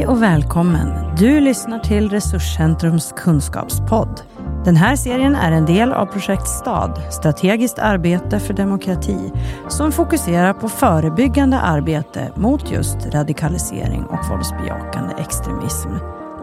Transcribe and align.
Hej 0.00 0.06
och 0.06 0.22
välkommen! 0.22 1.16
Du 1.16 1.40
lyssnar 1.40 1.78
till 1.78 2.10
Resurscentrums 2.10 3.14
kunskapspodd. 3.16 4.20
Den 4.64 4.76
här 4.76 4.96
serien 4.96 5.34
är 5.34 5.52
en 5.52 5.66
del 5.66 5.92
av 5.92 6.06
projekt 6.06 6.48
STAD, 6.48 7.02
strategiskt 7.12 7.78
arbete 7.78 8.40
för 8.40 8.54
demokrati, 8.54 9.32
som 9.68 9.92
fokuserar 9.92 10.52
på 10.52 10.68
förebyggande 10.68 11.58
arbete 11.58 12.32
mot 12.36 12.70
just 12.70 12.96
radikalisering 13.06 14.04
och 14.04 14.30
våldsbejakande 14.30 15.14
extremism, 15.18 15.88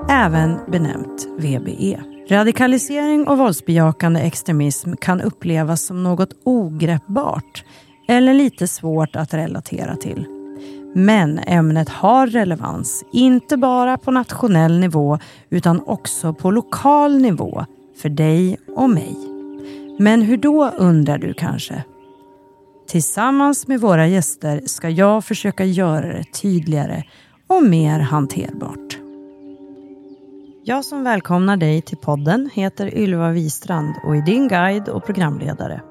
även 0.09 0.59
benämnt 0.71 1.27
VBE. 1.37 1.99
Radikalisering 2.29 3.27
och 3.27 3.37
våldsbejakande 3.37 4.19
extremism 4.19 4.93
kan 5.01 5.21
upplevas 5.21 5.81
som 5.85 6.03
något 6.03 6.29
ogreppbart 6.43 7.63
eller 8.07 8.33
lite 8.33 8.67
svårt 8.67 9.15
att 9.15 9.33
relatera 9.33 9.95
till. 9.95 10.36
Men 10.99 11.39
ämnet 11.39 11.89
har 11.89 12.27
relevans, 12.27 13.03
inte 13.11 13.57
bara 13.57 13.97
på 13.97 14.11
nationell 14.11 14.79
nivå 14.79 15.19
utan 15.49 15.81
också 15.85 16.33
på 16.33 16.51
lokal 16.51 17.17
nivå 17.21 17.65
för 18.01 18.09
dig 18.09 18.57
och 18.75 18.89
mig. 18.89 19.15
Men 19.99 20.21
hur 20.21 20.37
då 20.37 20.69
undrar 20.69 21.17
du 21.17 21.33
kanske? 21.33 21.83
Tillsammans 22.87 23.67
med 23.67 23.81
våra 23.81 24.07
gäster 24.07 24.61
ska 24.65 24.89
jag 24.89 25.25
försöka 25.25 25.65
göra 25.65 26.07
det 26.07 26.23
tydligare 26.23 27.03
och 27.47 27.63
mer 27.63 27.99
hanterbart. 27.99 28.97
Jag 30.63 30.85
som 30.85 31.03
välkomnar 31.03 31.57
dig 31.57 31.81
till 31.81 31.97
podden 31.97 32.49
heter 32.53 32.97
Ylva 32.97 33.31
Wistrand 33.31 33.95
och 34.05 34.15
är 34.15 34.21
din 34.21 34.47
guide 34.47 34.89
och 34.89 35.05
programledare. 35.05 35.81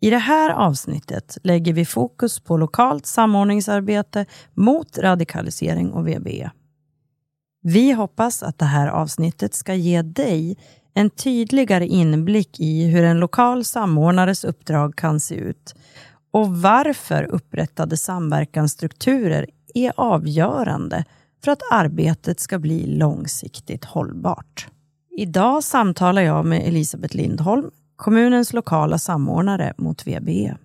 I 0.00 0.10
det 0.10 0.18
här 0.18 0.50
avsnittet 0.50 1.38
lägger 1.42 1.72
vi 1.72 1.84
fokus 1.84 2.40
på 2.40 2.56
lokalt 2.56 3.06
samordningsarbete 3.06 4.26
mot 4.54 4.98
radikalisering 4.98 5.92
och 5.92 6.08
VBE. 6.08 6.50
Vi 7.62 7.92
hoppas 7.92 8.42
att 8.42 8.58
det 8.58 8.64
här 8.64 8.88
avsnittet 8.88 9.54
ska 9.54 9.74
ge 9.74 10.02
dig 10.02 10.56
en 10.94 11.10
tydligare 11.10 11.86
inblick 11.86 12.60
i 12.60 12.86
hur 12.86 13.04
en 13.04 13.20
lokal 13.20 13.64
samordnares 13.64 14.44
uppdrag 14.44 14.96
kan 14.96 15.20
se 15.20 15.34
ut 15.34 15.74
och 16.30 16.56
varför 16.56 17.24
upprättade 17.24 17.96
samverkansstrukturer 17.96 19.46
är 19.74 19.92
avgörande 19.96 21.04
för 21.44 21.52
att 21.52 21.62
arbetet 21.70 22.40
ska 22.40 22.58
bli 22.58 22.86
långsiktigt 22.86 23.84
hållbart. 23.84 24.68
Idag 25.18 25.64
samtalar 25.64 26.22
jag 26.22 26.46
med 26.46 26.68
Elisabeth 26.68 27.16
Lindholm, 27.16 27.70
kommunens 27.96 28.52
lokala 28.52 28.98
samordnare 28.98 29.74
mot 29.78 30.06
VBE. 30.06 30.56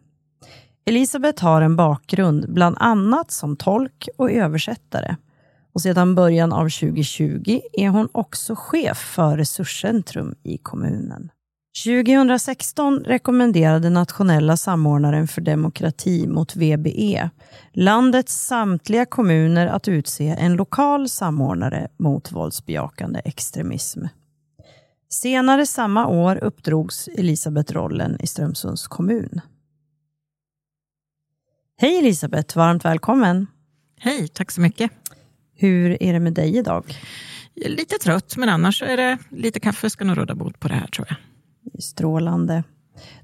Elisabeth 0.85 1.43
har 1.43 1.61
en 1.61 1.75
bakgrund 1.75 2.53
bland 2.53 2.77
annat 2.79 3.31
som 3.31 3.55
tolk 3.55 4.09
och 4.17 4.31
översättare 4.31 5.15
och 5.73 5.81
sedan 5.81 6.15
början 6.15 6.53
av 6.53 6.69
2020 6.69 7.59
är 7.73 7.89
hon 7.89 8.09
också 8.11 8.55
chef 8.57 8.97
för 8.97 9.37
Resurscentrum 9.37 10.35
i 10.43 10.57
kommunen. 10.57 11.31
2016 11.85 12.99
rekommenderade 12.99 13.89
nationella 13.89 14.57
samordnaren 14.57 15.27
för 15.27 15.41
demokrati 15.41 16.27
mot 16.27 16.55
VBE 16.55 17.29
landets 17.73 18.45
samtliga 18.47 19.05
kommuner 19.05 19.67
att 19.67 19.87
utse 19.87 20.27
en 20.27 20.53
lokal 20.53 21.09
samordnare 21.09 21.87
mot 21.97 22.31
våldsbejakande 22.31 23.21
extremism. 23.25 24.05
Senare 25.13 25.65
samma 25.65 26.07
år 26.07 26.43
uppdrogs 26.43 27.07
Elisabeth 27.07 27.73
rollen 27.73 28.21
i 28.21 28.27
Strömsunds 28.27 28.87
kommun. 28.87 29.41
Hej 31.77 31.99
Elisabeth, 31.99 32.57
varmt 32.57 32.85
välkommen. 32.85 33.47
Hej, 33.99 34.27
tack 34.27 34.51
så 34.51 34.61
mycket. 34.61 34.91
Hur 35.55 36.03
är 36.03 36.13
det 36.13 36.19
med 36.19 36.33
dig 36.33 36.57
idag? 36.57 36.85
Lite 37.55 37.97
trött, 37.97 38.37
men 38.37 38.49
annars 38.49 38.81
är 38.81 38.97
det 38.97 39.17
lite 39.29 39.59
kaffe 39.59 39.89
ska 39.89 40.05
nog 40.05 40.17
råda 40.17 40.35
bot 40.35 40.59
på 40.59 40.67
det 40.67 40.75
här 40.75 40.87
tror 40.87 41.07
jag. 41.09 41.17
Strålande. 41.83 42.63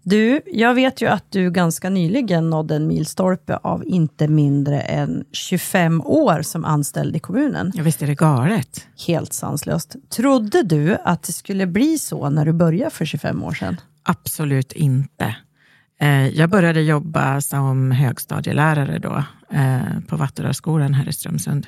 Du, 0.03 0.41
jag 0.45 0.73
vet 0.73 1.01
ju 1.01 1.07
att 1.07 1.31
du 1.31 1.51
ganska 1.51 1.89
nyligen 1.89 2.49
nådde 2.49 2.75
en 2.75 2.87
milstolpe 2.87 3.57
av 3.57 3.83
inte 3.85 4.27
mindre 4.27 4.81
än 4.81 5.25
25 5.31 6.01
år 6.01 6.41
som 6.41 6.65
anställd 6.65 7.15
i 7.15 7.19
kommunen. 7.19 7.71
Ja, 7.75 7.83
visst 7.83 8.01
är 8.01 8.07
det 8.07 8.15
galet? 8.15 8.87
Helt 9.07 9.33
sanslöst. 9.33 9.95
Trodde 10.09 10.63
du 10.63 10.97
att 11.03 11.23
det 11.23 11.33
skulle 11.33 11.67
bli 11.67 11.97
så 11.99 12.29
när 12.29 12.45
du 12.45 12.53
började 12.53 12.91
för 12.91 13.05
25 13.05 13.43
år 13.43 13.53
sedan? 13.53 13.77
Absolut 14.03 14.71
inte. 14.71 15.35
Eh, 15.99 16.27
jag 16.27 16.49
började 16.49 16.81
jobba 16.81 17.41
som 17.41 17.91
högstadielärare 17.91 18.99
då, 18.99 19.23
eh, 19.57 19.99
på 20.07 20.15
Vattenrörsskolan 20.15 20.93
här 20.93 21.09
i 21.09 21.13
Strömsund, 21.13 21.67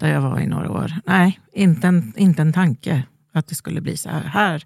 där 0.00 0.12
jag 0.12 0.20
var 0.20 0.40
i 0.40 0.46
några 0.46 0.70
år. 0.70 0.92
Nej, 1.06 1.40
inte 1.52 1.86
en, 1.88 2.12
inte 2.16 2.42
en 2.42 2.52
tanke 2.52 3.02
att 3.36 3.46
det 3.46 3.54
skulle 3.54 3.80
bli 3.80 3.96
så 3.96 4.08
här 4.08 4.64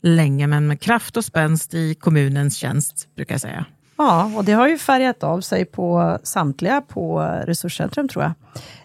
länge, 0.00 0.46
men 0.46 0.66
med 0.66 0.80
kraft 0.80 1.16
och 1.16 1.24
spänst 1.24 1.74
i 1.74 1.94
kommunens 1.94 2.56
tjänst, 2.56 3.08
brukar 3.16 3.34
jag 3.34 3.40
säga. 3.40 3.64
Ja, 3.98 4.32
och 4.36 4.44
det 4.44 4.52
har 4.52 4.68
ju 4.68 4.78
färgat 4.78 5.22
av 5.22 5.40
sig 5.40 5.64
på 5.64 6.18
samtliga 6.22 6.80
på 6.80 7.20
Resurscentrum, 7.46 8.08
tror 8.08 8.24
jag. 8.24 8.32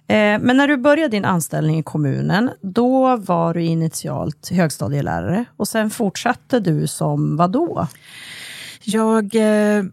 Eh, 0.08 0.40
men 0.40 0.58
när 0.58 0.68
du 0.68 0.78
började 0.78 1.10
din 1.10 1.26
anställning 1.26 1.80
i 1.80 1.84
kommunen, 1.84 2.50
då 2.62 3.16
var 3.16 3.54
du 3.54 3.64
initialt 3.64 4.50
högstadielärare 4.52 5.46
och 5.58 5.68
sen 5.68 5.90
fortsatte 5.90 6.60
du 6.60 6.88
som 6.88 7.38
vad 7.38 7.52
då? 7.52 7.88
Jag 8.84 9.36
eh, 9.36 9.84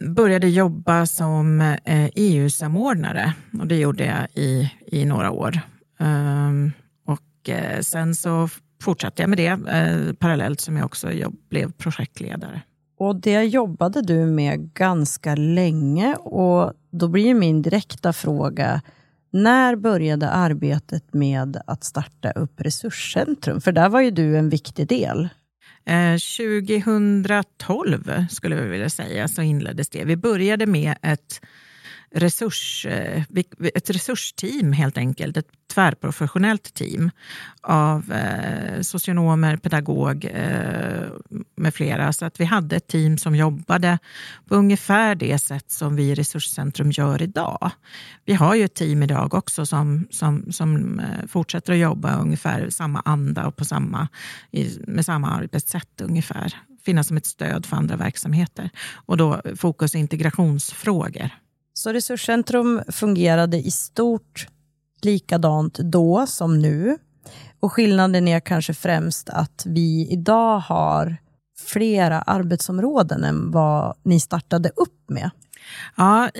började 0.00 0.48
jobba 0.48 1.06
som 1.06 1.60
eh, 1.60 2.08
EU-samordnare 2.14 3.32
och 3.60 3.66
det 3.66 3.76
gjorde 3.76 4.04
jag 4.04 4.44
i, 4.44 4.70
i 4.86 5.04
några 5.04 5.30
år. 5.30 5.60
Um, 5.98 6.72
och 7.44 7.50
eh, 7.50 7.80
sen 7.80 8.14
så 8.14 8.48
fortsatte 8.82 9.22
jag 9.22 9.28
med 9.28 9.38
det 9.38 9.46
eh, 9.46 10.12
parallellt 10.12 10.60
som 10.60 10.76
jag 10.76 10.86
också 10.86 11.12
jobb, 11.12 11.36
blev 11.50 11.72
projektledare. 11.72 12.62
Och 12.98 13.16
det 13.16 13.42
jobbade 13.42 14.02
du 14.02 14.26
med 14.26 14.74
ganska 14.74 15.34
länge 15.34 16.14
och 16.14 16.72
då 16.90 17.08
blir 17.08 17.34
min 17.34 17.62
direkta 17.62 18.12
fråga, 18.12 18.82
när 19.30 19.76
började 19.76 20.30
arbetet 20.30 21.14
med 21.14 21.60
att 21.66 21.84
starta 21.84 22.30
upp 22.30 22.60
Resurscentrum? 22.60 23.60
För 23.60 23.72
där 23.72 23.88
var 23.88 24.00
ju 24.00 24.10
du 24.10 24.36
en 24.36 24.48
viktig 24.48 24.88
del. 24.88 25.28
Eh, 25.86 26.16
2012 26.38 28.26
skulle 28.30 28.56
vi 28.56 28.68
vilja 28.68 28.90
säga 28.90 29.28
så 29.28 29.42
inleddes 29.42 29.88
det. 29.88 30.04
Vi 30.04 30.16
började 30.16 30.66
med 30.66 30.94
ett 31.02 31.40
resurs, 32.14 32.86
eh, 32.86 33.22
ett 33.74 33.90
resursteam 33.90 34.72
helt 34.72 34.98
enkelt, 34.98 35.36
ett 35.36 35.48
tvärprofessionellt 35.74 36.74
team 36.74 37.10
av 37.62 38.12
eh, 38.12 38.80
socionomer, 38.80 39.56
pedagog 39.56 40.24
eh, 40.24 41.08
med 41.56 41.74
flera. 41.74 42.12
Så 42.12 42.24
att 42.24 42.40
vi 42.40 42.44
hade 42.44 42.76
ett 42.76 42.86
team 42.86 43.18
som 43.18 43.36
jobbade 43.36 43.98
på 44.48 44.54
ungefär 44.54 45.14
det 45.14 45.38
sätt 45.38 45.70
som 45.70 45.96
vi 45.96 46.02
i 46.02 46.14
Resurscentrum 46.14 46.90
gör 46.90 47.22
idag. 47.22 47.70
Vi 48.24 48.34
har 48.34 48.54
ju 48.54 48.64
ett 48.64 48.74
team 48.74 49.02
idag 49.02 49.34
också 49.34 49.66
som, 49.66 50.06
som, 50.10 50.52
som 50.52 51.00
eh, 51.00 51.26
fortsätter 51.28 51.72
att 51.72 51.78
jobba 51.78 52.18
ungefär 52.18 52.70
samma 52.70 53.02
anda 53.04 53.46
och 53.46 53.56
på 53.56 53.64
samma, 53.64 54.08
med 54.86 55.04
samma 55.04 55.30
arbetssätt 55.30 56.00
ungefär. 56.00 56.54
Finnas 56.84 57.08
som 57.08 57.16
ett 57.16 57.26
stöd 57.26 57.66
för 57.66 57.76
andra 57.76 57.96
verksamheter. 57.96 58.70
Och 59.06 59.16
då 59.16 59.42
fokus 59.56 59.94
integrationsfrågor. 59.94 61.30
Så 61.74 61.92
Resurscentrum 61.92 62.82
fungerade 62.88 63.56
i 63.56 63.70
stort 63.70 64.46
likadant 65.02 65.74
då 65.78 66.26
som 66.26 66.58
nu. 66.58 66.98
Och 67.60 67.72
skillnaden 67.72 68.28
är 68.28 68.40
kanske 68.40 68.74
främst 68.74 69.28
att 69.28 69.62
vi 69.66 70.08
idag 70.10 70.58
har 70.58 71.16
flera 71.58 72.20
arbetsområden 72.22 73.24
än 73.24 73.50
vad 73.50 73.96
ni 74.02 74.20
startade 74.20 74.68
upp 74.68 75.10
med. 75.10 75.30
Ja, 75.96 76.30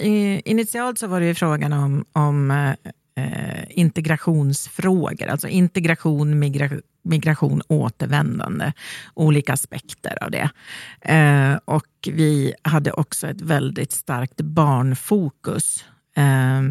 initialt 0.45 0.99
så 0.99 1.07
var 1.07 1.21
det 1.21 1.27
ju 1.27 1.35
frågan 1.35 1.73
om, 1.73 2.05
om 2.13 2.51
eh, 2.51 2.91
eh, 3.17 3.65
integrationsfrågor, 3.69 5.27
alltså 5.27 5.49
integration, 5.49 6.39
migration, 6.39 6.83
migration, 7.03 7.63
återvändande, 7.69 8.73
olika 9.15 9.53
aspekter 9.53 10.25
av 10.25 10.31
det. 10.31 10.51
Eh, 11.01 11.59
och 11.65 12.09
vi 12.13 12.55
hade 12.63 12.93
också 12.93 13.27
ett 13.27 13.41
väldigt 13.41 13.93
starkt 13.93 14.41
barnfokus. 14.41 15.85
Eh, 16.17 16.63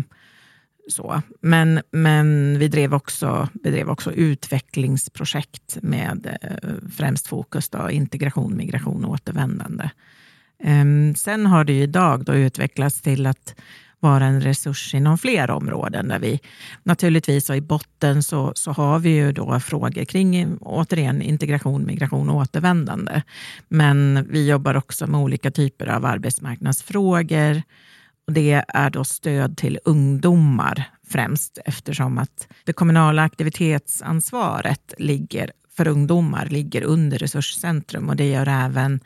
så. 0.89 1.21
Men, 1.41 1.81
men 1.91 2.59
vi 2.59 2.67
drev 2.67 2.93
också, 2.93 3.49
bedrev 3.53 3.89
också 3.89 4.11
utvecklingsprojekt 4.11 5.77
med 5.81 6.37
eh, 6.41 6.89
främst 6.97 7.27
fokus 7.27 7.69
då, 7.69 7.89
integration, 7.91 8.57
migration 8.57 9.05
och 9.05 9.11
återvändande. 9.11 9.89
Eh, 10.63 11.13
sen 11.15 11.45
har 11.45 11.63
det 11.63 11.73
ju 11.73 11.81
idag 11.81 12.25
då 12.25 12.33
utvecklats 12.33 13.01
till 13.01 13.25
att 13.25 13.55
vara 14.03 14.25
en 14.25 14.41
resurs 14.41 14.93
inom 14.93 15.17
fler 15.17 15.51
områden. 15.51 16.07
Där 16.07 16.19
vi 16.19 16.39
naturligtvis 16.83 17.49
och 17.49 17.55
i 17.55 17.61
botten 17.61 18.23
så, 18.23 18.51
så 18.55 18.71
har 18.71 18.99
vi 18.99 19.09
ju 19.09 19.31
då 19.31 19.59
frågor 19.59 20.03
kring 20.05 20.57
återigen 20.57 21.21
integration, 21.21 21.85
migration 21.85 22.29
och 22.29 22.35
återvändande. 22.35 23.21
Men 23.67 24.27
vi 24.29 24.47
jobbar 24.47 24.75
också 24.75 25.07
med 25.07 25.19
olika 25.19 25.51
typer 25.51 25.87
av 25.87 26.05
arbetsmarknadsfrågor. 26.05 27.61
Och 28.27 28.33
det 28.33 28.63
är 28.67 28.89
då 28.89 29.03
stöd 29.03 29.57
till 29.57 29.79
ungdomar 29.85 30.83
främst 31.07 31.57
eftersom 31.65 32.17
att 32.17 32.47
det 32.63 32.73
kommunala 32.73 33.23
aktivitetsansvaret 33.23 34.93
ligger 34.97 35.51
för 35.75 35.87
ungdomar 35.87 36.45
ligger 36.45 36.83
under 36.83 37.17
Resurscentrum 37.17 38.09
och 38.09 38.15
det 38.15 38.29
gör 38.29 38.47
även 38.47 38.99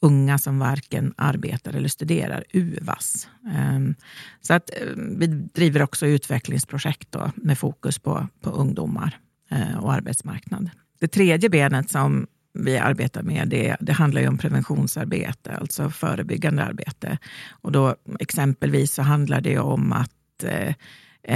unga 0.00 0.38
som 0.38 0.58
varken 0.58 1.14
arbetar 1.16 1.72
eller 1.72 1.88
studerar, 1.88 2.44
UVAS. 2.52 3.28
Ehm, 3.54 3.94
så 4.40 4.54
att 4.54 4.70
eh, 4.70 4.86
vi 4.96 5.26
driver 5.26 5.82
också 5.82 6.06
utvecklingsprojekt 6.06 7.12
då, 7.12 7.30
med 7.34 7.58
fokus 7.58 7.98
på, 7.98 8.28
på 8.40 8.50
ungdomar 8.50 9.18
eh, 9.50 9.78
och 9.78 9.92
arbetsmarknad. 9.92 10.70
Det 11.00 11.08
tredje 11.08 11.48
benet 11.48 11.90
som 11.90 12.26
vi 12.52 12.78
arbetar 12.78 13.22
med, 13.22 13.48
det, 13.48 13.76
det 13.80 13.92
handlar 13.92 14.20
ju 14.20 14.28
om 14.28 14.38
preventionsarbete, 14.38 15.56
alltså 15.56 15.90
förebyggande 15.90 16.64
arbete. 16.64 17.18
Och 17.50 17.72
då 17.72 17.96
exempelvis 18.20 18.94
så 18.94 19.02
handlar 19.02 19.40
det 19.40 19.58
om 19.58 19.92
att 19.92 20.44
eh, 20.44 20.74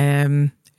eh, 0.01 0.29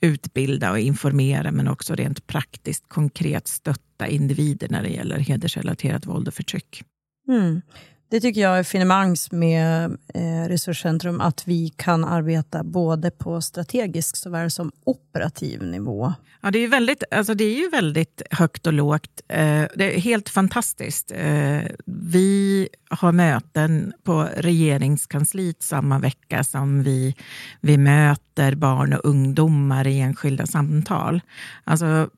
utbilda 0.00 0.70
och 0.70 0.78
informera, 0.78 1.52
men 1.52 1.68
också 1.68 1.94
rent 1.94 2.26
praktiskt 2.26 2.88
konkret 2.88 3.48
stötta 3.48 4.06
individer 4.06 4.68
när 4.68 4.82
det 4.82 4.88
gäller 4.88 5.18
hedersrelaterat 5.18 6.06
våld 6.06 6.28
och 6.28 6.34
förtryck. 6.34 6.82
Mm. 7.28 7.60
Det 8.08 8.20
tycker 8.20 8.40
jag 8.40 8.58
är 8.58 8.62
finemangs 8.62 9.32
med 9.32 9.96
eh, 10.14 10.48
Resurscentrum, 10.48 11.20
att 11.20 11.48
vi 11.48 11.68
kan 11.68 12.04
arbeta 12.04 12.64
både 12.64 13.10
på 13.10 13.40
strategisk 13.40 14.16
såväl 14.16 14.50
som 14.50 14.72
operativ 14.84 15.62
nivå. 15.62 16.12
Ja, 16.40 16.50
det 16.50 16.58
är, 16.58 16.68
väldigt, 16.68 17.02
alltså 17.10 17.34
det 17.34 17.44
är 17.44 17.56
ju 17.56 17.68
väldigt 17.68 18.22
högt 18.30 18.66
och 18.66 18.72
lågt. 18.72 19.22
Eh, 19.28 19.64
det 19.74 19.96
är 19.96 20.00
helt 20.00 20.28
fantastiskt. 20.28 21.12
Eh, 21.14 21.62
vi 21.84 22.68
har 22.90 23.12
möten 23.12 23.92
på 24.04 24.28
regeringskansliet 24.36 25.62
samma 25.62 25.98
vecka 25.98 26.44
som 26.44 26.82
vi, 26.82 27.14
vi 27.60 27.78
möter 27.78 28.54
barn 28.54 28.92
och 28.92 29.04
ungdomar 29.04 29.86
i 29.86 30.00
enskilda 30.00 30.46
samtal. 30.46 31.20
Alltså, 31.64 32.10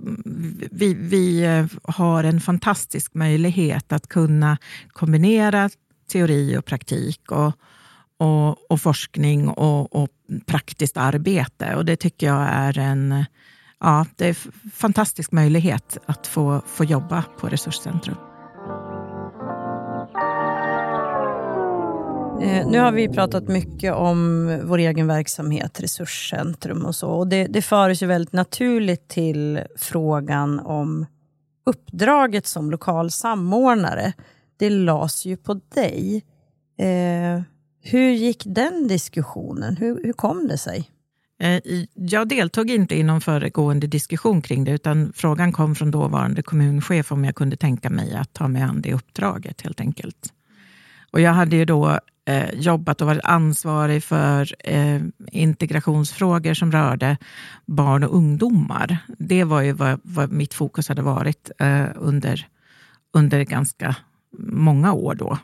vi, 0.71 0.95
vi 0.95 1.45
eh, 1.45 1.67
har 1.83 2.25
en 2.25 2.41
fantastisk 2.41 3.15
möjlighet 3.15 3.93
att 3.93 4.09
kunna 4.09 4.59
kombinera 4.89 5.71
teori 6.09 6.57
och 6.57 6.65
praktik 6.65 7.33
och, 7.33 7.53
och, 8.19 8.71
och 8.71 8.81
forskning 8.81 9.49
och, 9.49 9.97
och, 10.03 10.09
praktiskt 10.47 10.97
arbete. 10.97 11.75
Och 11.75 11.85
det 11.85 11.97
tycker 11.97 12.27
jag 12.27 12.49
är 12.51 12.79
en 12.79 13.25
ja, 13.81 14.07
det 14.17 14.25
är 14.25 14.29
en 14.29 14.71
fantastisk 14.71 15.33
möjlighet 15.33 15.99
att 16.07 16.27
få, 16.27 16.63
få 16.67 16.85
jobba 16.85 17.25
på 17.41 17.49
Resurscentrum. 17.49 18.17
Eh, 22.43 22.67
nu 22.67 22.79
har 22.79 22.93
vi 22.93 23.09
pratat 23.09 23.49
mycket 23.49 23.95
om 23.95 24.47
vår 24.65 24.79
egen 24.79 25.07
verksamhet, 25.07 25.81
Resurscentrum 25.81 26.85
och 26.87 26.95
så. 26.95 27.09
Och 27.11 27.29
det, 27.29 27.47
det 27.47 27.63
för 27.63 27.91
oss 27.91 28.03
ju 28.03 28.07
väldigt 28.07 28.33
naturligt 28.33 29.09
till 29.09 29.61
frågan 29.77 30.61
om 30.61 31.07
uppdraget 31.67 32.47
som 32.47 32.71
lokal 32.71 33.11
samordnare. 33.11 34.13
Det 34.59 34.71
lades 34.71 35.27
ju 35.27 35.37
på 35.37 35.61
dig. 35.75 36.25
Eh, 36.79 37.43
hur 37.83 38.11
gick 38.11 38.43
den 38.47 38.89
diskussionen? 38.89 39.77
Hur, 39.77 40.01
hur 40.05 40.13
kom 40.13 40.49
det 40.49 40.59
sig? 40.59 40.91
Eh, 41.41 41.61
jag 41.95 42.29
deltog 42.29 42.71
inte 42.71 42.99
i 42.99 43.03
någon 43.03 43.21
föregående 43.21 43.87
diskussion 43.87 44.43
kring 44.43 44.65
det, 44.65 44.71
utan 44.71 45.13
frågan 45.17 45.53
kom 45.53 45.75
från 45.75 45.91
dåvarande 45.91 46.43
kommunchef 46.43 47.13
om 47.13 47.25
jag 47.25 47.35
kunde 47.35 47.57
tänka 47.57 47.91
mig 47.91 48.15
att 48.15 48.33
ta 48.33 48.49
mig 48.49 48.63
an 48.63 48.83
det 48.83 48.95
uppdraget 48.95 49.61
helt 49.61 49.81
enkelt. 49.81 50.33
Och 51.11 51.21
jag 51.21 51.33
hade 51.33 51.57
ju 51.57 51.65
då 51.65 52.01
eh, 52.29 52.51
jobbat 52.55 53.01
och 53.01 53.07
varit 53.07 53.25
ansvarig 53.25 54.05
för 54.05 54.55
eh, 54.59 55.01
integrationsfrågor 55.33 56.55
som 56.55 56.73
rörde 56.73 57.17
barn 57.67 58.05
och 58.05 58.17
ungdomar. 58.17 58.99
Det 59.19 59.45
var 59.45 59.61
ju 59.61 59.73
vad, 59.73 60.01
vad 60.03 60.33
mitt 60.33 60.55
fokus 60.55 60.89
hade 60.89 61.03
varit 61.03 61.51
eh, 61.59 61.87
under, 61.95 62.47
under 63.13 63.45
ganska 63.45 63.97
många 64.39 64.93
år 64.93 65.15
då. 65.15 65.39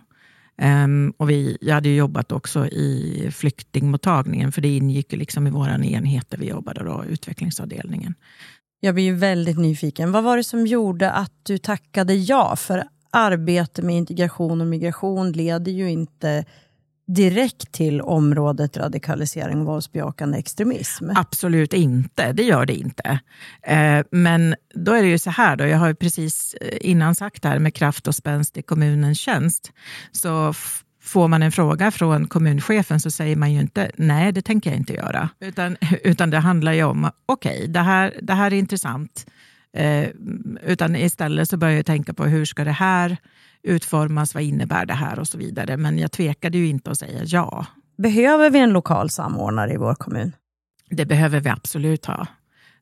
Um, 0.63 1.11
och 1.17 1.31
vi, 1.31 1.59
jag 1.61 1.75
hade 1.75 1.89
jobbat 1.89 2.33
också 2.33 2.67
i 2.67 3.29
flyktingmottagningen, 3.35 4.53
för 4.53 4.61
det 4.63 4.77
ingick 4.77 5.13
liksom 5.13 5.47
i 5.47 5.51
vår 5.51 5.69
enhet 5.69 6.31
där 6.31 6.39
vi 6.39 6.49
jobbade, 6.49 6.85
då, 6.85 7.05
utvecklingsavdelningen. 7.05 8.15
Jag 8.81 8.95
blir 8.95 9.05
ju 9.05 9.15
väldigt 9.15 9.59
nyfiken. 9.59 10.13
Vad 10.13 10.25
var 10.25 10.37
det 10.37 10.45
som 10.45 10.67
gjorde 10.67 11.11
att 11.11 11.33
du 11.43 11.59
tackade 11.59 12.15
ja? 12.15 12.57
För 12.57 12.85
arbete 13.11 13.83
med 13.83 13.97
integration 13.97 14.61
och 14.61 14.67
migration 14.67 15.33
leder 15.33 15.73
ju 15.73 15.91
inte 15.91 16.45
direkt 17.07 17.73
till 17.73 18.01
området 18.01 18.77
radikalisering 18.77 19.61
och 19.61 19.67
våldsbejakande 19.67 20.39
extremism? 20.39 21.11
Absolut 21.15 21.73
inte, 21.73 22.33
det 22.33 22.43
gör 22.43 22.67
det 22.67 22.75
inte. 22.75 23.21
Eh, 23.63 24.05
men 24.11 24.55
då 24.75 24.93
är 24.93 25.03
det 25.03 25.09
ju 25.09 25.19
så 25.19 25.31
här, 25.31 25.57
då, 25.57 25.67
jag 25.67 25.79
har 25.79 25.89
ju 25.89 25.95
precis 25.95 26.55
eh, 26.55 26.79
innan 26.81 27.15
sagt 27.15 27.43
det 27.43 27.49
här 27.49 27.59
med 27.59 27.75
kraft 27.75 28.09
och 28.09 28.15
spänst 28.15 28.57
i 28.57 28.63
kommunens 28.63 29.19
tjänst, 29.19 29.73
så 30.13 30.55
får 31.05 31.29
man 31.29 31.43
en 31.43 31.53
fråga 31.53 31.91
från 31.91 32.27
kommunchefen 32.27 33.01
så 33.01 33.11
säger 33.11 33.37
man 33.37 33.53
ju 33.53 33.61
inte 33.61 33.91
nej, 33.97 34.33
det 34.33 34.43
tänker 34.43 34.71
jag 34.71 34.79
inte 34.79 34.93
göra. 34.93 35.29
Utan, 35.41 35.77
utan 36.05 36.31
det 36.31 36.39
handlar 36.39 36.73
ju 36.73 36.85
om, 36.85 37.11
okej, 37.27 37.57
okay, 37.57 37.67
det, 37.67 37.81
här, 37.81 38.15
det 38.23 38.33
här 38.33 38.53
är 38.53 38.57
intressant. 38.57 39.27
Eh, 39.75 40.09
utan 40.63 40.97
istället 40.97 41.49
så 41.49 41.57
börjar 41.57 41.77
jag 41.77 41.87
tänka 41.87 42.15
på 42.15 42.25
hur 42.25 42.45
ska 42.45 42.65
det 42.65 42.71
här 42.71 43.17
utformas, 43.63 44.35
vad 44.35 44.43
innebär 44.43 44.87
det 44.87 44.95
här 44.95 45.19
och 45.19 45.29
så 45.29 45.39
vidare. 45.39 45.77
Men 45.77 45.99
jag 45.99 46.13
tvekade 46.13 46.59
ju 46.59 46.67
inte 46.67 46.91
att 46.91 46.99
säga 46.99 47.21
ja. 47.25 47.67
Behöver 47.99 48.51
vi 48.51 48.59
en 48.59 48.71
lokal 48.71 49.11
samordnare 49.11 49.73
i 49.73 49.77
vår 49.77 49.95
kommun? 49.95 50.33
Det 50.91 51.07
behöver 51.07 51.41
vi 51.41 51.51
absolut 51.51 52.07
ha. 52.07 52.27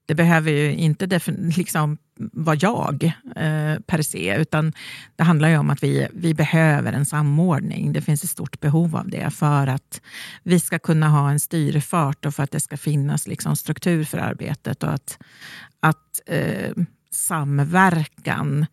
Det 0.07 0.15
behöver 0.15 0.51
ju 0.51 0.75
inte 0.75 1.21
liksom 1.57 1.99
vara 2.17 2.57
jag 2.61 3.05
eh, 3.37 3.81
per 3.87 4.03
se, 4.03 4.37
utan 4.37 4.73
det 5.17 5.23
handlar 5.23 5.49
ju 5.49 5.59
om 5.59 5.71
att 5.71 5.83
vi, 5.83 6.09
vi 6.13 6.35
behöver 6.35 6.93
en 6.93 7.07
samordning. 7.07 7.93
Det 7.93 8.03
finns 8.03 8.25
ett 8.25 8.31
stort 8.31 8.61
behov 8.61 8.97
av 8.97 9.09
det 9.09 9.31
för 9.31 9.67
att 9.67 10.01
vi 10.43 10.61
ska 10.61 10.79
kunna 10.79 11.09
ha 11.09 11.31
en 11.31 11.41
styrfart 11.41 12.27
och 12.27 12.35
för 12.35 12.43
att 12.43 12.51
det 12.51 12.61
ska 12.61 12.77
finnas 12.77 13.27
liksom 13.27 13.57
struktur 13.57 14.05
för 14.05 14.19
arbetet 14.19 14.83
och 14.83 14.93
att, 14.93 15.19
att 15.81 16.21
eh, 16.27 16.73
samverkan 17.11 18.67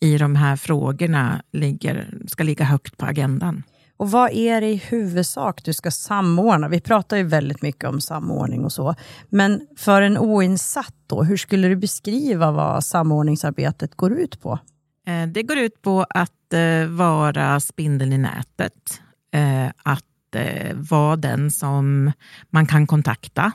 i 0.00 0.18
de 0.18 0.36
här 0.36 0.56
frågorna 0.56 1.42
ligger, 1.52 2.14
ska 2.26 2.44
ligga 2.44 2.64
högt 2.64 2.96
på 2.96 3.06
agendan. 3.06 3.62
Och 3.98 4.10
vad 4.10 4.30
är 4.30 4.60
det 4.60 4.66
i 4.66 4.76
huvudsak 4.76 5.64
du 5.64 5.72
ska 5.72 5.90
samordna? 5.90 6.68
Vi 6.68 6.80
pratar 6.80 7.16
ju 7.16 7.22
väldigt 7.22 7.62
mycket 7.62 7.84
om 7.84 8.00
samordning 8.00 8.64
och 8.64 8.72
så. 8.72 8.94
Men 9.28 9.66
för 9.76 10.02
en 10.02 10.18
oinsatt, 10.18 10.94
då, 11.06 11.22
hur 11.22 11.36
skulle 11.36 11.68
du 11.68 11.76
beskriva 11.76 12.50
vad 12.50 12.84
samordningsarbetet 12.84 13.94
går 13.94 14.12
ut 14.12 14.40
på? 14.40 14.58
Eh, 15.06 15.26
det 15.26 15.42
går 15.42 15.58
ut 15.58 15.82
på 15.82 16.06
att 16.10 16.52
eh, 16.52 16.86
vara 16.88 17.60
spindeln 17.60 18.12
i 18.12 18.18
nätet. 18.18 19.00
Eh, 19.34 19.66
att 19.82 20.04
vara 20.74 21.16
den 21.16 21.50
som 21.50 22.12
man 22.50 22.66
kan 22.66 22.86
kontakta 22.86 23.52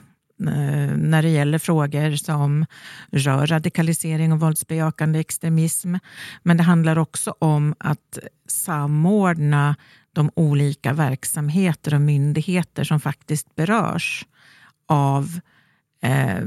när 0.96 1.22
det 1.22 1.30
gäller 1.30 1.58
frågor 1.58 2.16
som 2.16 2.66
rör 3.12 3.48
radikalisering 3.48 4.32
och 4.34 4.40
våldsbejakande 4.40 5.20
extremism. 5.20 5.96
Men 6.44 6.58
det 6.58 6.64
handlar 6.64 6.98
också 6.98 7.36
om 7.40 7.76
att 7.80 8.20
samordna 8.48 9.76
de 10.14 10.32
olika 10.36 10.94
verksamheter 10.94 11.94
och 11.94 12.02
myndigheter 12.02 12.84
som 12.84 13.00
faktiskt 13.00 13.56
berörs 13.56 14.26
av 14.88 15.40
eh, 16.02 16.46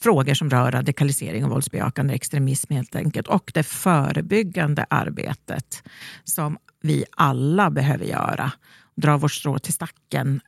frågor 0.00 0.34
som 0.34 0.50
rör 0.50 0.72
radikalisering 0.72 1.44
och 1.44 1.50
våldsbejakande 1.50 2.14
extremism 2.14 2.74
helt 2.74 2.96
enkelt. 2.96 3.28
Och 3.28 3.50
det 3.54 3.62
förebyggande 3.62 4.86
arbetet 4.90 5.82
som 6.24 6.58
vi 6.82 7.04
alla 7.16 7.70
behöver 7.70 8.04
göra. 8.04 8.52
Dra 8.96 9.16
vårt 9.16 9.32
strå 9.32 9.58
till 9.58 9.72
stacken 9.72 10.40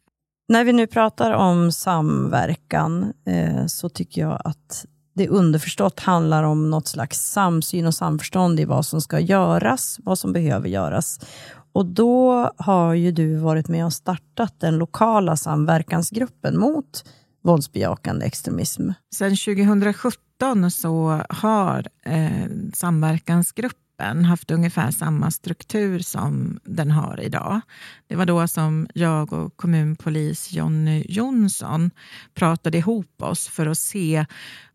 när 0.50 0.64
vi 0.64 0.72
nu 0.72 0.87
pratar 0.87 1.32
om 1.32 1.72
samverkan 1.72 3.12
eh, 3.26 3.66
så 3.66 3.88
tycker 3.88 4.20
jag 4.20 4.40
att 4.44 4.87
det 5.14 5.28
underförstått 5.28 6.00
handlar 6.00 6.42
om 6.42 6.70
något 6.70 6.88
slags 6.88 7.32
samsyn 7.32 7.87
och 7.87 7.94
samförstånd 7.94 8.60
i 8.60 8.64
vad 8.64 8.87
som 8.87 9.00
ska 9.00 9.20
göras, 9.20 9.99
vad 10.02 10.18
som 10.18 10.32
behöver 10.32 10.68
göras. 10.68 11.20
Och 11.80 11.87
då 11.87 12.50
har 12.56 12.94
ju 12.94 13.12
du 13.12 13.37
varit 13.37 13.68
med 13.68 13.84
och 13.84 13.92
startat 13.92 14.60
den 14.60 14.78
lokala 14.78 15.37
samverkansgruppen 15.37 16.58
mot 16.58 17.04
våldsbejakande 17.42 18.26
extremism. 18.26 18.90
Sedan 19.14 19.37
2017 19.37 20.70
så 20.70 21.22
har 21.28 21.87
eh, 22.04 22.46
samverkansgruppen 22.75 24.25
haft 24.25 24.50
ungefär 24.50 24.90
samma 24.90 25.30
struktur 25.30 25.99
som 25.99 26.60
den 26.64 26.90
har 26.90 27.20
idag. 27.20 27.60
Det 28.06 28.16
var 28.16 28.26
då 28.26 28.49
som 28.49 28.88
jag 28.94 29.32
och 29.32 29.56
kommunpolis 29.56 30.52
Jonny 30.52 31.04
Jonsson 31.08 31.90
pratade 32.34 32.78
ihop 32.78 33.22
oss 33.22 33.49
för 33.49 33.66
att 33.66 33.78
se 33.78 34.26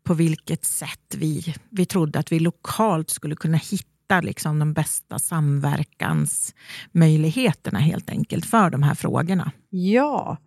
på 0.03 0.13
vilket 0.13 0.65
sätt 0.65 1.15
vi, 1.17 1.55
vi 1.69 1.85
trodde 1.85 2.19
att 2.19 2.31
vi 2.31 2.39
lokalt 2.39 3.09
skulle 3.09 3.35
kunna 3.35 3.57
hitta 3.57 3.94
liksom 4.21 4.59
de 4.59 4.73
bästa 4.73 5.19
samverkansmöjligheterna 5.19 7.79
helt 7.79 8.09
enkelt 8.09 8.45
för 8.45 8.69
de 8.69 8.83
här 8.83 8.95
frågorna. 8.95 9.51
Ja. 9.69 10.37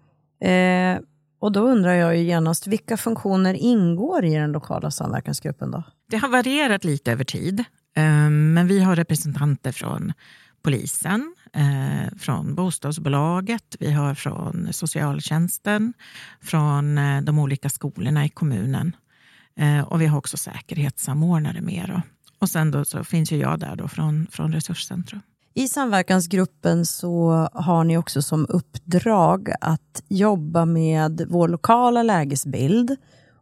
Eh 0.40 0.98
Och 1.40 1.52
då 1.52 1.60
undrar 1.60 1.94
jag 1.94 2.16
ju 2.16 2.22
genast, 2.22 2.66
vilka 2.66 2.96
funktioner 2.96 3.54
ingår 3.54 4.24
i 4.24 4.34
den 4.34 4.52
lokala 4.52 4.90
samverkansgruppen 4.90 5.70
då? 5.70 5.82
Det 6.10 6.16
har 6.16 6.28
varierat 6.28 6.84
lite 6.84 7.12
över 7.12 7.24
tid, 7.24 7.60
eh, 7.96 8.30
men 8.30 8.66
vi 8.66 8.80
har 8.80 8.96
representanter 8.96 9.72
från 9.72 10.12
polisen, 10.62 11.34
eh, 11.54 12.18
från 12.18 12.54
bostadsbolaget, 12.54 13.76
vi 13.80 13.92
har 13.92 14.14
från 14.14 14.68
socialtjänsten, 14.72 15.92
från 16.42 16.98
eh, 16.98 17.22
de 17.22 17.38
olika 17.38 17.68
skolorna 17.68 18.24
i 18.24 18.28
kommunen. 18.28 18.96
Och 19.86 20.00
vi 20.00 20.06
har 20.06 20.18
också 20.18 20.36
säkerhetssamordnare 20.36 21.60
med. 21.60 22.02
Och 22.38 22.49
sen 22.49 22.71
då 22.71 22.85
så 22.85 23.04
finns 23.04 23.33
ju 23.33 23.37
jag 23.37 23.61
där 23.61 23.76
då 23.76 23.88
från, 23.88 24.26
från 24.30 24.52
Resurscentrum. 24.52 25.21
I 25.54 25.68
samverkansgruppen 25.68 26.87
så 26.87 27.49
har 27.52 27.85
ni 27.85 27.99
också 27.99 28.23
som 28.23 28.47
uppdrag 28.49 29.50
att 29.61 30.02
jobba 30.09 30.64
med 30.64 31.26
vår 31.28 31.49
lokala 31.49 32.02
lägesbild 32.02 32.97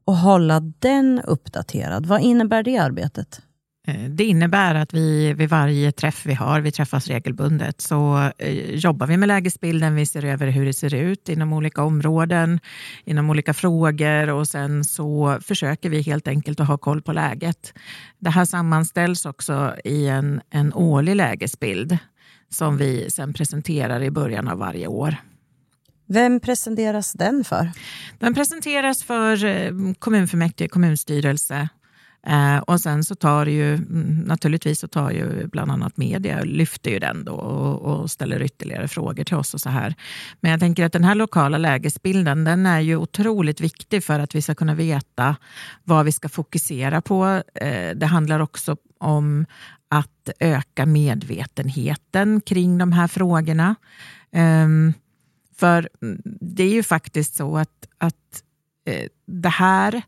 och 0.04 0.16
hålla 0.16 0.60
den 0.60 1.20
uppdaterad. 1.20 2.06
Vad 2.06 2.20
innebär 2.20 2.62
det 2.62 2.78
arbetet? 2.78 3.42
Eh, 3.86 4.10
det 4.10 4.24
innebär 4.24 4.74
att 4.74 4.94
vi 4.94 5.32
vid 5.32 5.48
varje 5.48 5.92
träff 5.92 6.26
vi 6.26 6.34
har, 6.34 6.60
vi 6.60 6.72
träffas 6.72 7.08
regelbundet, 7.08 7.80
så 7.80 8.30
eh, 8.38 8.70
jobbar 8.74 9.06
vi 9.06 9.16
med 9.16 9.28
lägesbilden. 9.28 9.94
Vi 9.94 10.06
ser 10.06 10.24
över 10.24 10.46
hur 10.46 10.66
det 10.66 10.72
ser 10.72 10.94
ut 10.94 11.28
inom 11.28 11.52
olika 11.52 11.82
områden, 11.82 12.60
inom 13.04 13.30
olika 13.30 13.54
frågor 13.54 14.30
och 14.30 14.48
sen 14.48 14.84
så 14.84 15.38
försöker 15.42 15.90
vi 15.90 16.02
helt 16.02 16.28
enkelt 16.28 16.60
att 16.60 16.68
ha 16.68 16.78
koll 16.78 17.02
på 17.02 17.12
läget. 17.12 17.74
Det 18.18 18.30
här 18.30 18.44
sammanställs 18.44 19.26
också 19.26 19.74
i 19.84 20.06
en, 20.06 20.40
en 20.50 20.74
årlig 20.74 21.16
lägesbild 21.16 21.98
som 22.48 22.76
vi 22.76 23.10
sen 23.10 23.32
presenterar 23.32 24.02
i 24.02 24.10
början 24.10 24.48
av 24.48 24.58
varje 24.58 24.86
år. 24.86 25.16
Vem 26.08 26.40
presenteras 26.40 27.12
den 27.12 27.44
för? 27.44 27.70
Den 28.18 28.34
presenteras 28.34 29.04
för 29.04 29.44
eh, 29.44 29.72
kommunfullmäktige, 29.98 30.68
kommunstyrelse, 30.68 31.68
Eh, 32.26 32.58
och 32.58 32.80
sen 32.80 33.04
så 33.04 33.14
tar 33.14 33.44
det 33.44 33.50
ju, 33.50 33.74
mm, 33.74 34.22
naturligtvis 34.26 34.80
så 34.80 34.88
tar 34.88 35.10
ju 35.10 35.46
bland 35.46 35.70
annat 35.70 35.96
media, 35.96 36.40
lyfter 36.44 36.90
ju 36.90 36.98
den 36.98 37.24
då 37.24 37.32
och, 37.32 38.00
och, 38.00 38.10
ställer 38.10 38.42
ytterligare 38.42 38.88
frågor 38.88 39.24
till 39.24 39.36
oss 39.36 39.54
och 39.54 39.60
så 39.60 39.70
här. 39.70 39.94
Men 40.40 40.50
jag 40.50 40.60
tänker 40.60 40.84
att 40.84 40.92
den 40.92 41.04
här 41.04 41.14
lokala 41.14 41.58
lägesbilden, 41.58 42.44
den 42.44 42.66
är 42.66 42.80
ju 42.80 42.96
otroligt 42.96 43.60
viktig 43.60 44.04
för 44.04 44.20
att 44.20 44.34
vi 44.34 44.42
ska 44.42 44.54
kunna 44.54 44.74
veta 44.74 45.36
vad 45.84 46.04
vi 46.04 46.12
ska 46.12 46.28
fokusera 46.28 47.00
på. 47.00 47.42
Eh, 47.54 47.96
det 47.96 48.06
handlar 48.06 48.40
också 48.40 48.76
om 48.98 49.46
att 49.88 50.30
öka 50.40 50.86
medvetenheten 50.86 52.40
kring 52.40 52.78
de 52.78 52.92
här 52.92 53.08
frågorna. 53.08 53.74
Eh, 54.32 54.68
för 55.58 55.88
mm, 56.02 56.22
det 56.40 56.62
är 56.62 56.72
ju 56.72 56.82
faktiskt 56.82 57.34
så 57.34 57.56
att, 57.56 57.88
att 57.98 58.42
eh, 58.86 59.08
det 59.26 59.48
här 59.48 60.02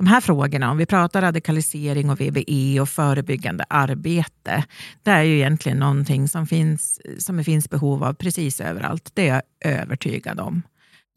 de 0.00 0.06
här 0.06 0.20
frågorna, 0.20 0.70
om 0.70 0.76
vi 0.76 0.86
pratar 0.86 1.22
radikalisering 1.22 2.10
och 2.10 2.20
VBE 2.20 2.80
och 2.80 2.88
förebyggande 2.88 3.64
arbete, 3.68 4.64
det 5.02 5.10
är 5.10 5.22
ju 5.22 5.36
egentligen 5.36 5.78
någonting 5.78 6.28
som, 6.28 6.46
finns, 6.46 7.00
som 7.18 7.36
det 7.36 7.44
finns 7.44 7.70
behov 7.70 8.04
av 8.04 8.14
precis 8.14 8.60
överallt. 8.60 9.10
Det 9.14 9.28
är 9.28 9.34
jag 9.34 9.42
övertygad 9.64 10.40
om. 10.40 10.62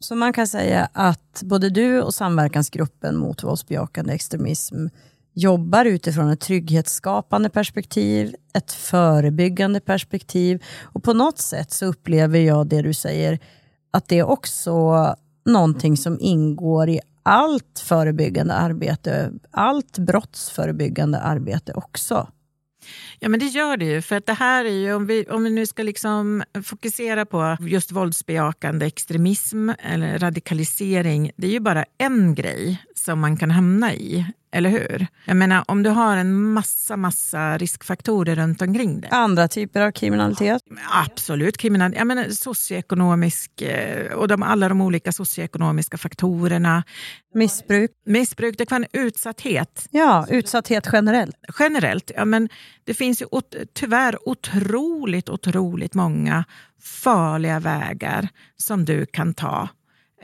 Så 0.00 0.14
man 0.14 0.32
kan 0.32 0.46
säga 0.46 0.88
att 0.92 1.42
både 1.44 1.70
du 1.70 2.02
och 2.02 2.14
samverkansgruppen 2.14 3.16
mot 3.16 3.42
våldsbejakande 3.42 4.12
extremism 4.12 4.86
jobbar 5.34 5.84
utifrån 5.84 6.30
ett 6.30 6.40
trygghetsskapande 6.40 7.50
perspektiv, 7.50 8.34
ett 8.54 8.72
förebyggande 8.72 9.80
perspektiv 9.80 10.62
och 10.82 11.02
på 11.02 11.12
något 11.12 11.38
sätt 11.38 11.72
så 11.72 11.86
upplever 11.86 12.38
jag 12.38 12.66
det 12.66 12.82
du 12.82 12.94
säger 12.94 13.38
att 13.90 14.08
det 14.08 14.18
är 14.18 14.28
också 14.28 15.14
någonting 15.46 15.96
som 15.96 16.20
ingår 16.20 16.88
i 16.88 17.00
allt 17.24 17.82
förebyggande 17.84 18.54
arbete, 18.54 19.32
allt 19.50 19.98
brottsförebyggande 19.98 21.20
arbete 21.20 21.72
också. 21.72 22.28
Ja 23.18 23.28
men 23.28 23.40
det 23.40 23.46
gör 23.46 23.76
det 23.76 23.84
ju, 23.84 24.02
för 24.02 24.16
att 24.16 24.26
det 24.26 24.32
här 24.32 24.64
är 24.64 24.70
ju, 24.70 24.94
om 24.94 25.06
vi, 25.06 25.24
om 25.30 25.44
vi 25.44 25.50
nu 25.50 25.66
ska 25.66 25.82
liksom 25.82 26.42
fokusera 26.64 27.26
på 27.26 27.56
just 27.60 27.92
våldsbejakande 27.92 28.86
extremism 28.86 29.70
eller 29.78 30.18
radikalisering, 30.18 31.30
det 31.36 31.46
är 31.46 31.50
ju 31.50 31.60
bara 31.60 31.84
en 31.98 32.34
grej 32.34 32.82
som 32.94 33.20
man 33.20 33.36
kan 33.36 33.50
hamna 33.50 33.94
i. 33.94 34.26
Eller 34.54 34.70
hur? 34.70 35.06
Jag 35.24 35.36
menar, 35.36 35.64
om 35.68 35.82
du 35.82 35.90
har 35.90 36.16
en 36.16 36.52
massa, 36.52 36.96
massa 36.96 37.58
riskfaktorer 37.58 38.36
runt 38.36 38.62
omkring 38.62 39.00
dig. 39.00 39.10
Andra 39.12 39.48
typer 39.48 39.80
av 39.80 39.92
kriminalitet? 39.92 40.62
Absolut, 40.90 41.56
kriminalitet. 41.56 41.98
Jag 41.98 42.06
menar 42.06 42.28
socioekonomisk 42.28 43.62
eh, 43.62 44.12
och 44.12 44.28
de, 44.28 44.42
alla 44.42 44.68
de 44.68 44.80
olika 44.80 45.12
socioekonomiska 45.12 45.98
faktorerna. 45.98 46.84
Missbruk? 47.34 47.90
Missbruk, 48.06 48.58
det 48.58 48.66
kan 48.66 48.80
vara 48.82 49.04
utsatthet. 49.04 49.86
Ja, 49.90 50.26
utsatthet 50.30 50.88
generellt. 50.92 51.36
Generellt, 51.58 52.10
ja 52.16 52.24
men 52.24 52.48
det 52.84 52.94
finns 52.94 53.22
ju 53.22 53.26
tyvärr 53.74 54.28
otroligt, 54.28 55.28
otroligt 55.28 55.94
många 55.94 56.44
farliga 56.82 57.60
vägar 57.60 58.28
som 58.56 58.84
du 58.84 59.06
kan 59.06 59.34
ta. 59.34 59.68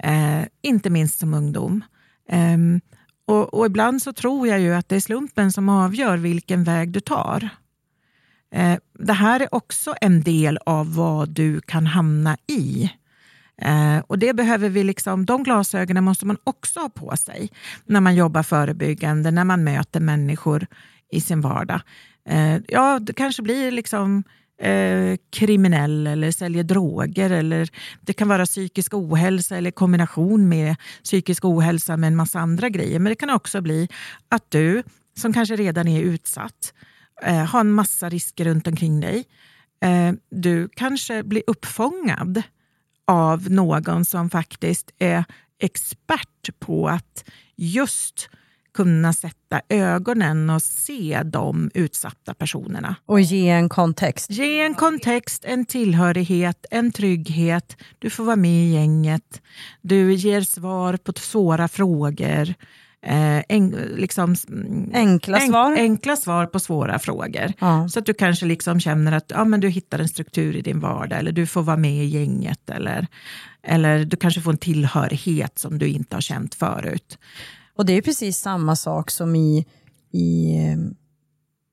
Eh, 0.02 0.42
inte 0.62 0.90
minst 0.90 1.18
som 1.18 1.34
ungdom. 1.34 1.84
Um, 2.32 2.80
och, 3.30 3.54
och, 3.54 3.66
ibland 3.66 4.02
så 4.02 4.12
tror 4.12 4.48
jag 4.48 4.60
ju 4.60 4.74
att 4.74 4.88
det 4.88 4.96
är 4.96 5.00
slumpen 5.00 5.52
som 5.52 5.68
avgör 5.68 6.16
vilken 6.16 6.64
väg 6.64 6.92
du 6.92 7.00
tar. 7.00 7.48
Eh, 8.54 8.78
det 8.98 9.12
här 9.12 9.40
är 9.40 9.54
också 9.54 9.94
en 10.00 10.22
del 10.22 10.58
av 10.66 10.94
vad 10.94 11.28
du 11.28 11.60
kan 11.60 11.86
hamna 11.86 12.36
i. 12.46 12.90
Eh, 13.62 13.98
och 14.06 14.18
det 14.18 14.34
behöver 14.34 14.68
vi 14.68 14.84
liksom, 14.84 15.26
de 15.26 15.42
glasögonen 15.42 16.04
måste 16.04 16.26
man 16.26 16.36
också 16.44 16.80
ha 16.80 16.88
på 16.88 17.16
sig 17.16 17.50
när 17.84 18.00
man 18.00 18.14
jobbar 18.14 18.42
förebyggande, 18.42 19.30
när 19.30 19.44
man 19.44 19.64
möter 19.64 20.00
människor 20.00 20.66
i 21.12 21.20
sin 21.20 21.40
vardag. 21.40 21.80
Eh, 22.28 22.56
ja, 22.68 22.98
det 22.98 23.12
kanske 23.12 23.42
blir 23.42 23.70
liksom 23.70 24.24
eh, 24.60 25.16
kriminell 25.30 26.06
eller 26.06 26.30
säljer 26.30 26.62
droger 26.62 27.30
eller 27.30 27.70
det 28.00 28.12
kan 28.12 28.28
vara 28.28 28.46
psykisk 28.46 28.94
ohälsa 28.94 29.56
eller 29.56 29.70
kombination 29.70 30.48
med 30.48 30.76
psykisk 31.04 31.44
ohälsa 31.44 31.96
med 31.96 32.08
en 32.08 32.16
massa 32.16 32.40
andra 32.40 32.68
grejer. 32.68 32.98
Men 32.98 33.10
det 33.10 33.16
kan 33.16 33.30
också 33.30 33.60
bli 33.60 33.88
att 34.28 34.50
du 34.50 34.82
som 35.16 35.32
kanske 35.32 35.56
redan 35.56 35.88
är 35.88 36.00
utsatt 36.00 36.74
eh, 37.22 37.44
har 37.44 37.60
en 37.60 37.72
massa 37.72 38.08
risker 38.08 38.44
runt 38.44 38.66
omkring 38.66 39.00
dig. 39.00 39.24
Eh, 39.82 40.12
du 40.30 40.68
kanske 40.68 41.22
blir 41.22 41.42
uppfångad 41.46 42.42
av 43.06 43.50
någon 43.50 44.04
som 44.04 44.30
faktiskt 44.30 44.90
är 44.98 45.24
expert 45.60 46.50
på 46.58 46.88
att 46.88 47.24
just 47.56 48.30
kunna 48.74 49.12
sätta 49.12 49.60
ögonen 49.68 50.50
och 50.50 50.62
se 50.62 51.22
de 51.24 51.70
utsatta 51.74 52.34
personerna. 52.34 52.96
Och 53.06 53.20
ge 53.20 53.48
en 53.48 53.68
kontext. 53.68 54.30
Ge 54.30 54.60
en 54.60 54.74
kontext, 54.74 55.44
en 55.44 55.64
tillhörighet, 55.64 56.66
en 56.70 56.92
trygghet. 56.92 57.76
Du 57.98 58.10
får 58.10 58.24
vara 58.24 58.36
med 58.36 58.64
i 58.64 58.72
gänget. 58.72 59.42
Du 59.80 60.14
ger 60.14 60.40
svar 60.40 60.96
på 60.96 61.12
svåra 61.12 61.68
frågor. 61.68 62.54
Eh, 63.02 63.42
en, 63.48 63.70
liksom, 63.96 64.34
enkla, 64.92 65.38
en, 65.38 65.48
svar. 65.48 65.72
enkla 65.72 66.16
svar 66.16 66.46
på 66.46 66.60
svåra 66.60 66.98
frågor. 66.98 67.52
Ja. 67.58 67.88
Så 67.88 67.98
att 67.98 68.06
du 68.06 68.14
kanske 68.14 68.46
liksom 68.46 68.80
känner 68.80 69.12
att 69.12 69.30
ja, 69.34 69.44
men 69.44 69.60
du 69.60 69.68
hittar 69.68 69.98
en 69.98 70.08
struktur 70.08 70.56
i 70.56 70.60
din 70.60 70.80
vardag 70.80 71.18
eller 71.18 71.32
du 71.32 71.46
får 71.46 71.62
vara 71.62 71.76
med 71.76 72.04
i 72.04 72.06
gänget. 72.06 72.70
Eller, 72.70 73.06
eller 73.62 74.04
du 74.04 74.16
kanske 74.16 74.40
får 74.40 74.50
en 74.50 74.58
tillhörighet 74.58 75.58
som 75.58 75.78
du 75.78 75.88
inte 75.88 76.16
har 76.16 76.20
känt 76.20 76.54
förut. 76.54 77.18
Och 77.80 77.86
det 77.86 77.92
är 77.92 78.02
precis 78.02 78.38
samma 78.38 78.76
sak 78.76 79.10
som 79.10 79.36
i, 79.36 79.66
i 80.12 80.56
eh, 80.58 80.76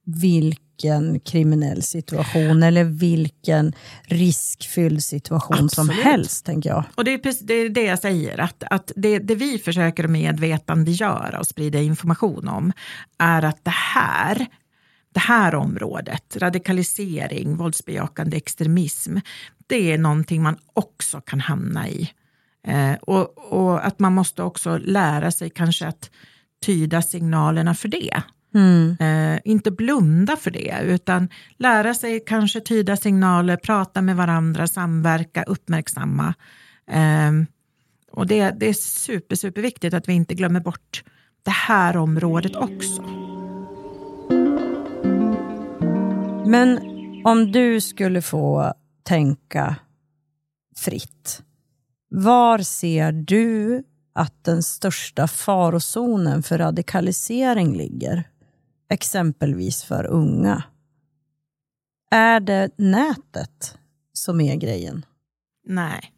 vilken 0.06 1.20
kriminell 1.20 1.84
situation 1.84 2.64
eller 2.64 2.84
vilken 2.84 3.74
riskfylld 4.04 5.04
situation 5.04 5.54
Absolut. 5.54 5.74
som 5.74 5.90
helst, 5.90 6.46
tänker 6.46 6.70
jag. 6.70 6.84
Och 6.96 7.04
det 7.04 7.14
är, 7.14 7.18
precis, 7.18 7.48
det 7.48 7.54
är 7.54 7.70
det 7.70 7.84
jag 7.84 8.00
säger, 8.00 8.40
att, 8.40 8.64
att 8.70 8.92
det, 8.96 9.20
det 9.20 9.36
vi 9.36 9.58
försöker 9.58 10.08
medvetandegöra 10.08 11.40
och 11.40 11.48
sprida 11.48 11.82
information 11.82 12.48
om 12.48 12.74
är 13.18 13.44
att 13.44 13.66
det 13.66 13.76
här 13.94 14.48
det 15.14 15.20
här 15.20 15.56
området, 15.56 16.38
radikalisering, 16.38 17.56
våldsbejakande 17.56 18.38
extremism, 18.38 19.18
det 19.68 19.92
är 19.92 19.98
någonting 19.98 20.44
man 20.44 20.58
också 20.74 21.22
kan 21.22 21.40
hamna 21.40 21.90
i. 21.90 22.10
Eh, 22.68 22.94
och, 22.94 23.54
och, 23.54 23.86
att 23.86 24.00
man 24.00 24.14
måste 24.14 24.44
också 24.44 24.78
lära 24.78 25.32
sig 25.32 25.50
kanske 25.50 25.88
att 25.88 26.10
tyda 26.66 27.02
signalerna 27.02 27.76
för 27.76 27.88
det. 27.88 28.24
Mm. 28.56 28.98
Eh, 29.00 29.40
inte 29.46 29.72
blunda 29.72 30.36
för 30.36 30.52
det, 30.52 30.80
utan 30.84 31.30
lära 31.58 31.94
sig 31.94 32.24
kanske 32.26 32.60
tyda 32.60 32.98
signaler, 32.98 33.58
prata 33.58 34.02
med 34.02 34.16
varandra, 34.16 34.68
samverka, 34.68 35.44
uppmärksamma. 35.44 36.34
Eh, 36.92 37.32
och 38.12 38.28
det, 38.28 38.52
det 38.60 38.70
är 38.70 38.74
super, 38.74 39.36
superviktigt 39.36 39.94
att 39.94 40.10
vi 40.10 40.14
inte 40.14 40.34
glömmer 40.34 40.60
bort 40.60 41.04
det 41.44 41.52
här 41.52 41.98
området 41.98 42.56
också. 42.56 43.02
Men 46.46 46.80
om 47.24 47.52
du 47.52 47.82
skulle 47.82 48.22
få 48.22 48.74
tänka 49.04 49.76
fritt, 50.76 51.42
var 52.10 52.60
ser 52.60 53.12
du 53.12 53.84
att 54.14 54.44
den 54.44 54.64
största 54.64 55.28
farozonen 55.28 56.44
för 56.44 56.58
radikalisering 56.58 57.78
ligger? 57.78 58.24
Exempelvis 58.90 59.84
för 59.84 60.06
unga. 60.06 60.64
Är 62.12 62.40
det 62.40 62.70
nätet 62.78 63.78
som 64.14 64.42
är 64.42 64.56
grejen? 64.56 65.06
Nej. 65.68 66.14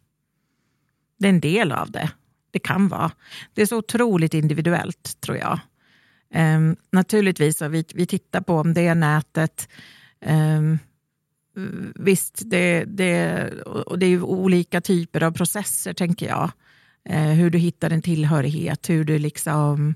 Det 1.18 1.26
är 1.26 1.30
en 1.30 1.40
del 1.40 1.72
av 1.72 1.90
det. 1.90 2.10
Det 2.50 2.58
kan 2.58 2.88
vara. 2.88 3.12
Det 3.54 3.62
är 3.62 3.66
så 3.66 3.76
otroligt 3.76 4.34
individuellt, 4.34 5.20
tror 5.20 5.36
jag. 5.36 5.60
Um, 6.34 6.76
naturligtvis, 6.92 7.62
vi, 7.62 7.84
vi 7.94 8.06
tittar 8.06 8.40
på 8.40 8.56
om 8.56 8.74
det 8.74 8.86
är 8.86 8.94
nätet. 8.94 9.68
Um, 10.26 10.78
visst, 11.94 12.42
det, 12.46 12.84
det, 12.84 13.50
och 13.62 13.98
det 13.98 14.06
är 14.06 14.22
olika 14.22 14.80
typer 14.80 15.22
av 15.22 15.32
processer, 15.32 15.92
tänker 15.92 16.26
jag. 16.28 16.50
Eh, 17.08 17.28
hur 17.28 17.50
du 17.50 17.58
hittar 17.58 17.90
en 17.90 18.02
tillhörighet, 18.02 18.90
hur 18.90 19.04
du 19.04 19.18
liksom 19.18 19.94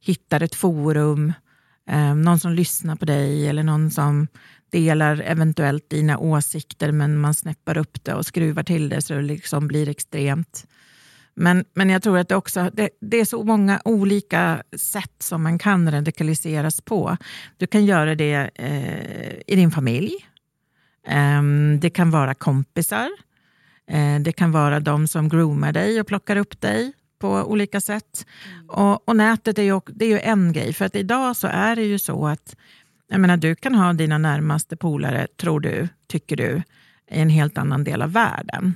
hittar 0.00 0.42
ett 0.42 0.54
forum. 0.54 1.32
eh, 1.90 2.14
någon 2.14 2.38
som 2.38 2.52
lyssnar 2.52 2.96
på 2.96 3.04
dig 3.04 3.48
eller 3.48 3.62
någon 3.62 3.90
som 3.90 4.26
delar 4.70 5.22
eventuellt 5.26 5.90
dina 5.90 6.18
åsikter 6.18 6.92
men 6.92 7.18
man 7.18 7.34
snäppar 7.34 7.78
upp 7.78 8.04
det 8.04 8.14
och 8.14 8.26
skruvar 8.26 8.62
till 8.62 8.88
det 8.88 9.02
så 9.02 9.14
det 9.14 9.22
liksom 9.22 9.68
blir 9.68 9.88
extremt. 9.88 10.66
Men, 11.34 11.64
men 11.74 11.90
jag 11.90 12.02
tror 12.02 12.18
att 12.18 12.28
det, 12.28 12.36
också, 12.36 12.70
det, 12.72 12.90
det, 13.00 13.16
är 13.16 13.24
så 13.24 13.44
många 13.44 13.80
olika 13.84 14.62
sätt 14.76 15.14
som 15.18 15.42
man 15.42 15.58
kan 15.58 15.90
radikaliseras 15.90 16.80
på. 16.80 17.16
Du 17.56 17.66
kan 17.66 17.84
göra 17.84 18.14
det 18.14 18.50
eh, 18.54 19.32
i 19.46 19.56
din 19.56 19.70
familj. 19.70 20.12
Eh, 21.06 21.42
det 21.80 21.90
kan 21.90 22.10
vara 22.10 22.34
kompisar. 22.34 23.08
Eh, 23.90 24.20
det 24.20 24.32
kan 24.32 24.52
vara 24.52 24.80
de 24.80 25.08
som 25.08 25.28
groomar 25.28 25.72
dig 25.72 26.00
och 26.00 26.06
plockar 26.06 26.36
upp 26.36 26.60
dig 26.60 26.92
på 27.18 27.28
olika 27.28 27.80
sätt. 27.80 28.26
Mm. 28.54 28.70
Och, 28.70 29.08
och, 29.08 29.16
nätet 29.16 29.58
är 29.58 29.62
ju, 29.62 29.80
det 29.86 30.04
är 30.04 30.08
ju 30.08 30.18
en 30.18 30.52
grej, 30.52 30.72
för 30.72 30.84
att 30.84 30.96
idag 30.96 31.36
så 31.36 31.46
är 31.46 31.76
det 31.76 31.84
ju 31.84 31.98
så 31.98 32.26
att 32.26 32.56
jag 33.08 33.20
menar, 33.20 33.36
du 33.36 33.54
kan 33.54 33.74
ha 33.74 33.92
dina 33.92 34.18
närmaste 34.18 34.76
polare, 34.76 35.26
tror 35.40 35.60
du, 35.60 35.88
tycker 36.06 36.36
du, 36.36 36.62
i 37.10 37.20
en 37.20 37.30
helt 37.30 37.58
annan 37.58 37.84
del 37.84 38.02
av 38.02 38.12
världen. 38.12 38.74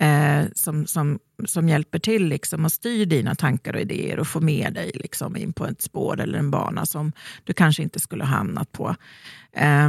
Eh, 0.00 0.44
som, 0.54 0.86
som, 0.86 1.18
som 1.46 1.68
hjälper 1.68 1.98
till 1.98 2.26
liksom 2.28 2.64
och 2.64 2.72
styr 2.72 3.06
dina 3.06 3.34
tankar 3.34 3.74
och 3.74 3.80
idéer 3.80 4.18
och 4.18 4.26
får 4.26 4.40
med 4.40 4.72
dig 4.74 4.90
liksom 4.94 5.36
in 5.36 5.52
på 5.52 5.66
ett 5.66 5.82
spår 5.82 6.20
eller 6.20 6.38
en 6.38 6.50
bana 6.50 6.86
som 6.86 7.12
du 7.44 7.52
kanske 7.52 7.82
inte 7.82 8.00
skulle 8.00 8.24
ha 8.24 8.36
hamnat 8.36 8.72
på. 8.72 8.96
Eh, 9.52 9.88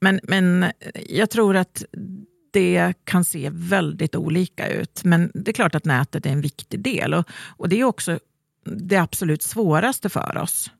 men, 0.00 0.20
men 0.22 0.72
jag 1.08 1.30
tror 1.30 1.56
att 1.56 1.84
det 2.52 2.94
kan 3.04 3.24
se 3.24 3.50
väldigt 3.52 4.14
olika 4.14 4.68
ut. 4.68 5.04
Men 5.04 5.30
det 5.34 5.50
är 5.50 5.52
klart 5.52 5.74
att 5.74 5.84
nätet 5.84 6.26
är 6.26 6.30
en 6.30 6.40
viktig 6.40 6.80
del. 6.80 7.14
Och, 7.14 7.28
och 7.56 7.68
det 7.68 7.80
är 7.80 7.84
också 7.84 8.18
det 8.64 8.96
absolut 8.96 9.42
svåraste 9.42 10.08
för 10.08 10.36
oss 10.36 10.70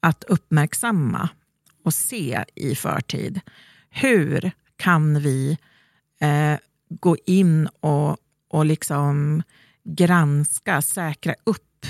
att 0.00 0.24
uppmärksamma 0.24 1.28
och 1.84 1.94
se 1.94 2.44
i 2.54 2.74
förtid. 2.74 3.40
Hur 3.90 4.50
kan 4.76 5.20
vi 5.20 5.58
eh, 6.20 6.58
gå 6.88 7.16
in 7.26 7.66
och, 7.66 8.16
och 8.48 8.66
liksom 8.66 9.42
granska, 9.84 10.82
säkra 10.82 11.34
upp 11.44 11.86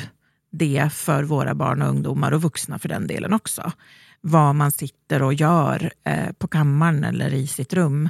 det 0.51 0.93
för 0.93 1.23
våra 1.25 1.55
barn 1.55 1.83
och 1.83 1.89
ungdomar 1.89 2.33
och 2.33 2.43
vuxna 2.43 2.79
för 2.79 2.89
den 2.89 3.07
delen 3.07 3.33
också. 3.33 3.73
Vad 4.21 4.55
man 4.55 4.71
sitter 4.71 5.23
och 5.23 5.35
gör 5.35 5.93
eh, 6.05 6.33
på 6.39 6.49
kammaren 6.49 7.05
eller 7.05 7.35
i 7.35 7.47
sitt 7.47 7.73
rum 7.73 8.09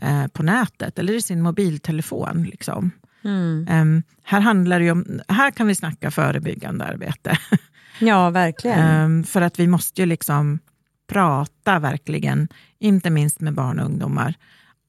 eh, 0.00 0.26
på 0.26 0.42
nätet 0.42 0.98
eller 0.98 1.12
i 1.12 1.20
sin 1.20 1.42
mobiltelefon. 1.42 2.42
Liksom. 2.42 2.90
Mm. 3.24 3.66
Um, 3.70 4.02
här, 4.22 4.40
handlar 4.40 4.80
det 4.80 4.90
om, 4.90 5.20
här 5.28 5.50
kan 5.50 5.66
vi 5.66 5.74
snacka 5.74 6.10
förebyggande 6.10 6.84
arbete. 6.84 7.38
Ja, 8.00 8.30
verkligen. 8.30 9.04
um, 9.04 9.24
för 9.24 9.40
att 9.40 9.58
vi 9.58 9.66
måste 9.66 10.02
ju 10.02 10.06
liksom 10.06 10.58
prata 11.06 11.78
verkligen, 11.78 12.48
inte 12.78 13.10
minst 13.10 13.40
med 13.40 13.54
barn 13.54 13.78
och 13.78 13.86
ungdomar, 13.86 14.34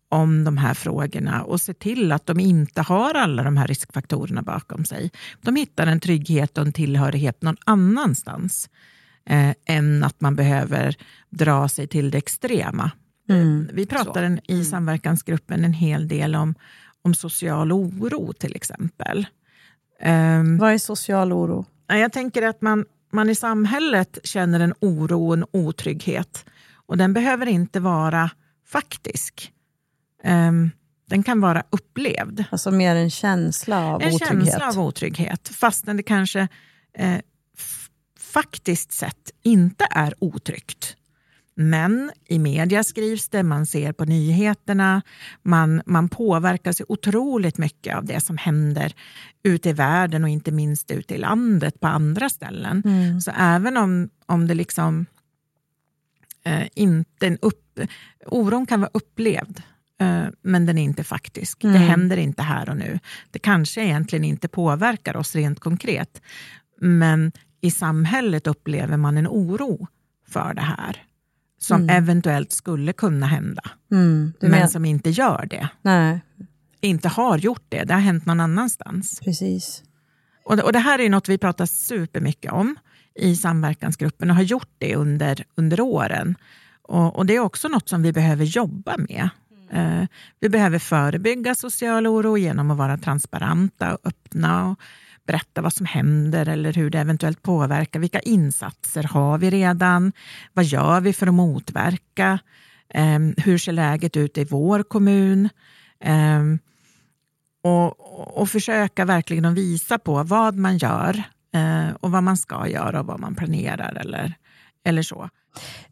om 0.09 0.43
de 0.43 0.57
här 0.57 0.73
frågorna 0.73 1.43
och 1.43 1.61
se 1.61 1.73
till 1.73 2.11
att 2.11 2.25
de 2.25 2.39
inte 2.39 2.81
har 2.81 3.13
alla 3.13 3.43
de 3.43 3.57
här 3.57 3.67
riskfaktorerna 3.67 4.41
bakom 4.41 4.85
sig. 4.85 5.11
De 5.41 5.55
hittar 5.55 5.87
en 5.87 5.99
trygghet 5.99 6.57
och 6.57 6.65
en 6.65 6.73
tillhörighet 6.73 7.41
någon 7.41 7.57
annanstans 7.65 8.69
eh, 9.29 9.55
än 9.65 10.03
att 10.03 10.21
man 10.21 10.35
behöver 10.35 10.95
dra 11.29 11.69
sig 11.69 11.87
till 11.87 12.11
det 12.11 12.17
extrema. 12.17 12.91
Mm. 13.29 13.69
Vi 13.73 13.85
pratar 13.85 14.23
en, 14.23 14.39
i 14.47 14.53
mm. 14.53 14.65
samverkansgruppen 14.65 15.63
en 15.63 15.73
hel 15.73 16.07
del 16.07 16.35
om, 16.35 16.55
om 17.01 17.13
social 17.13 17.71
oro 17.71 18.33
till 18.33 18.55
exempel. 18.55 19.27
Um, 20.03 20.57
Vad 20.57 20.73
är 20.73 20.77
social 20.77 21.33
oro? 21.33 21.65
Jag 21.87 22.13
tänker 22.13 22.41
att 22.41 22.61
man, 22.61 22.85
man 23.11 23.29
i 23.29 23.35
samhället 23.35 24.17
känner 24.23 24.59
en 24.59 24.73
oro 24.79 25.33
en 25.33 25.45
otrygghet. 25.51 26.45
Och 26.73 26.97
den 26.97 27.13
behöver 27.13 27.45
inte 27.45 27.79
vara 27.79 28.31
faktisk. 28.67 29.51
Um, 30.23 30.71
den 31.09 31.23
kan 31.23 31.41
vara 31.41 31.63
upplevd. 31.69 32.43
Alltså 32.49 32.71
mer 32.71 32.95
en 32.95 33.09
känsla 33.09 33.85
av 33.85 34.01
en 34.01 34.13
otrygghet? 34.13 34.31
En 34.31 34.45
känsla 34.45 34.67
av 34.67 34.79
otrygghet, 34.79 35.47
fastän 35.47 35.97
det 35.97 36.03
kanske 36.03 36.47
eh, 36.97 37.17
faktiskt 38.33 38.91
sett 38.91 39.31
inte 39.43 39.87
är 39.91 40.13
otryggt. 40.19 40.97
Men 41.59 42.11
i 42.25 42.39
media 42.39 42.83
skrivs 42.83 43.29
det, 43.29 43.43
man 43.43 43.65
ser 43.65 43.91
på 43.93 44.05
nyheterna, 44.05 45.01
man, 45.43 45.81
man 45.85 46.09
påverkas 46.09 46.81
otroligt 46.87 47.57
mycket 47.57 47.95
av 47.95 48.05
det 48.05 48.21
som 48.21 48.37
händer 48.37 48.93
ute 49.43 49.69
i 49.69 49.73
världen 49.73 50.23
och 50.23 50.29
inte 50.29 50.51
minst 50.51 50.91
ute 50.91 51.15
i 51.15 51.17
landet 51.17 51.79
på 51.79 51.87
andra 51.87 52.29
ställen. 52.29 52.83
Mm. 52.85 53.21
Så 53.21 53.31
även 53.37 53.77
om, 53.77 54.09
om 54.25 54.47
det 54.47 54.53
liksom 54.53 55.05
eh, 56.45 56.67
inte 56.75 57.27
en 57.27 57.37
upp, 57.41 57.79
oron 58.25 58.65
kan 58.65 58.81
vara 58.81 58.91
upplevd, 58.93 59.61
eh, 59.99 60.25
men 60.41 60.65
den 60.65 60.77
är 60.77 60.83
inte 60.83 61.03
faktisk. 61.03 61.63
Mm. 61.63 61.73
Det 61.73 61.79
händer 61.79 62.17
inte 62.17 62.43
här 62.43 62.69
och 62.69 62.77
nu. 62.77 62.99
Det 63.31 63.39
kanske 63.39 63.81
egentligen 63.81 64.23
inte 64.23 64.47
påverkar 64.47 65.17
oss 65.17 65.35
rent 65.35 65.59
konkret, 65.59 66.21
men 66.81 67.31
i 67.61 67.71
samhället 67.71 68.47
upplever 68.47 68.97
man 68.97 69.17
en 69.17 69.27
oro 69.27 69.87
för 70.27 70.53
det 70.53 70.61
här 70.61 71.03
som 71.59 71.81
mm. 71.81 72.03
eventuellt 72.03 72.51
skulle 72.51 72.93
kunna 72.93 73.25
hända, 73.25 73.61
mm, 73.91 74.33
men 74.39 74.69
som 74.69 74.85
inte 74.85 75.09
gör 75.09 75.47
det. 75.49 75.69
Nej. 75.81 76.21
Inte 76.81 77.07
har 77.07 77.37
gjort 77.37 77.65
det, 77.69 77.83
det 77.83 77.93
har 77.93 78.01
hänt 78.01 78.25
någon 78.25 78.39
annanstans. 78.39 79.19
Precis. 79.23 79.83
Och, 80.45 80.59
och 80.59 80.73
det 80.73 80.79
här 80.79 80.99
är 80.99 81.09
något 81.09 81.29
vi 81.29 81.37
pratar 81.37 81.65
supermycket 81.65 82.51
om 82.51 82.75
i 83.15 83.35
samverkansgruppen 83.35 84.29
och 84.29 84.35
har 84.35 84.43
gjort 84.43 84.71
det 84.77 84.95
under, 84.95 85.45
under 85.55 85.81
åren. 85.81 86.35
Och, 86.81 87.15
och 87.15 87.25
det 87.25 87.35
är 87.35 87.39
också 87.39 87.67
något 87.67 87.89
som 87.89 88.01
vi 88.01 88.13
behöver 88.13 88.45
jobba 88.45 88.97
med. 88.97 89.29
Mm. 89.71 90.01
Uh, 90.01 90.07
vi 90.39 90.49
behöver 90.49 90.79
förebygga 90.79 91.55
social 91.55 92.07
oro 92.07 92.37
genom 92.37 92.71
att 92.71 92.77
vara 92.77 92.97
transparenta 92.97 93.93
och 93.93 93.99
öppna 94.07 94.69
och 94.69 94.79
berätta 95.27 95.61
vad 95.61 95.73
som 95.73 95.85
händer 95.85 96.49
eller 96.49 96.73
hur 96.73 96.89
det 96.89 96.99
eventuellt 96.99 97.41
påverkar. 97.41 97.99
Vilka 97.99 98.19
insatser 98.19 99.03
har 99.03 99.37
vi 99.37 99.49
redan? 99.49 100.11
Vad 100.53 100.65
gör 100.65 101.01
vi 101.01 101.13
för 101.13 101.27
att 101.27 101.33
motverka? 101.33 102.39
Ehm, 102.89 103.33
hur 103.37 103.57
ser 103.57 103.71
läget 103.71 104.17
ut 104.17 104.37
i 104.37 104.43
vår 104.43 104.83
kommun? 104.83 105.49
Ehm, 105.99 106.59
och, 107.63 108.39
och 108.41 108.49
försöka 108.49 109.05
verkligen 109.05 109.45
att 109.45 109.53
visa 109.53 109.97
på 109.97 110.23
vad 110.23 110.55
man 110.55 110.77
gör 110.77 111.23
eh, 111.53 111.95
och 111.99 112.11
vad 112.11 112.23
man 112.23 112.37
ska 112.37 112.67
göra 112.67 112.99
och 112.99 113.05
vad 113.05 113.19
man 113.19 113.35
planerar 113.35 113.97
eller, 114.01 114.33
eller 114.83 115.01
så. 115.01 115.29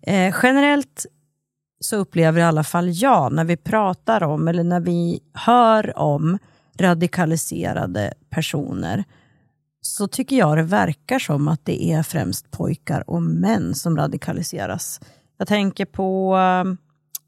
Eh, 0.02 0.36
generellt 0.44 1.06
så 1.80 1.96
upplever 1.96 2.40
i 2.40 2.44
alla 2.44 2.64
fall 2.64 2.90
jag, 2.94 3.34
när 3.34 3.44
vi 3.44 3.58
pratar 3.58 4.24
om 4.24 4.48
eller 4.48 4.64
när 4.64 4.80
vi 4.80 5.20
hör 5.34 5.98
om 5.98 6.40
radikaliserade 6.80 8.14
personer, 8.30 9.04
så 9.86 10.08
tycker 10.08 10.36
jag 10.36 10.58
det 10.58 10.64
verkar 10.64 11.20
som 11.20 11.48
att 11.48 11.66
det 11.66 11.84
är 11.84 12.04
främst 12.04 12.52
pojkar 12.52 13.10
och 13.10 13.22
män 13.22 13.76
som 13.76 13.98
radikaliseras. 13.98 15.02
Jag 15.38 15.48
tänker 15.48 15.86
på 15.86 16.36
ehm, 16.36 16.78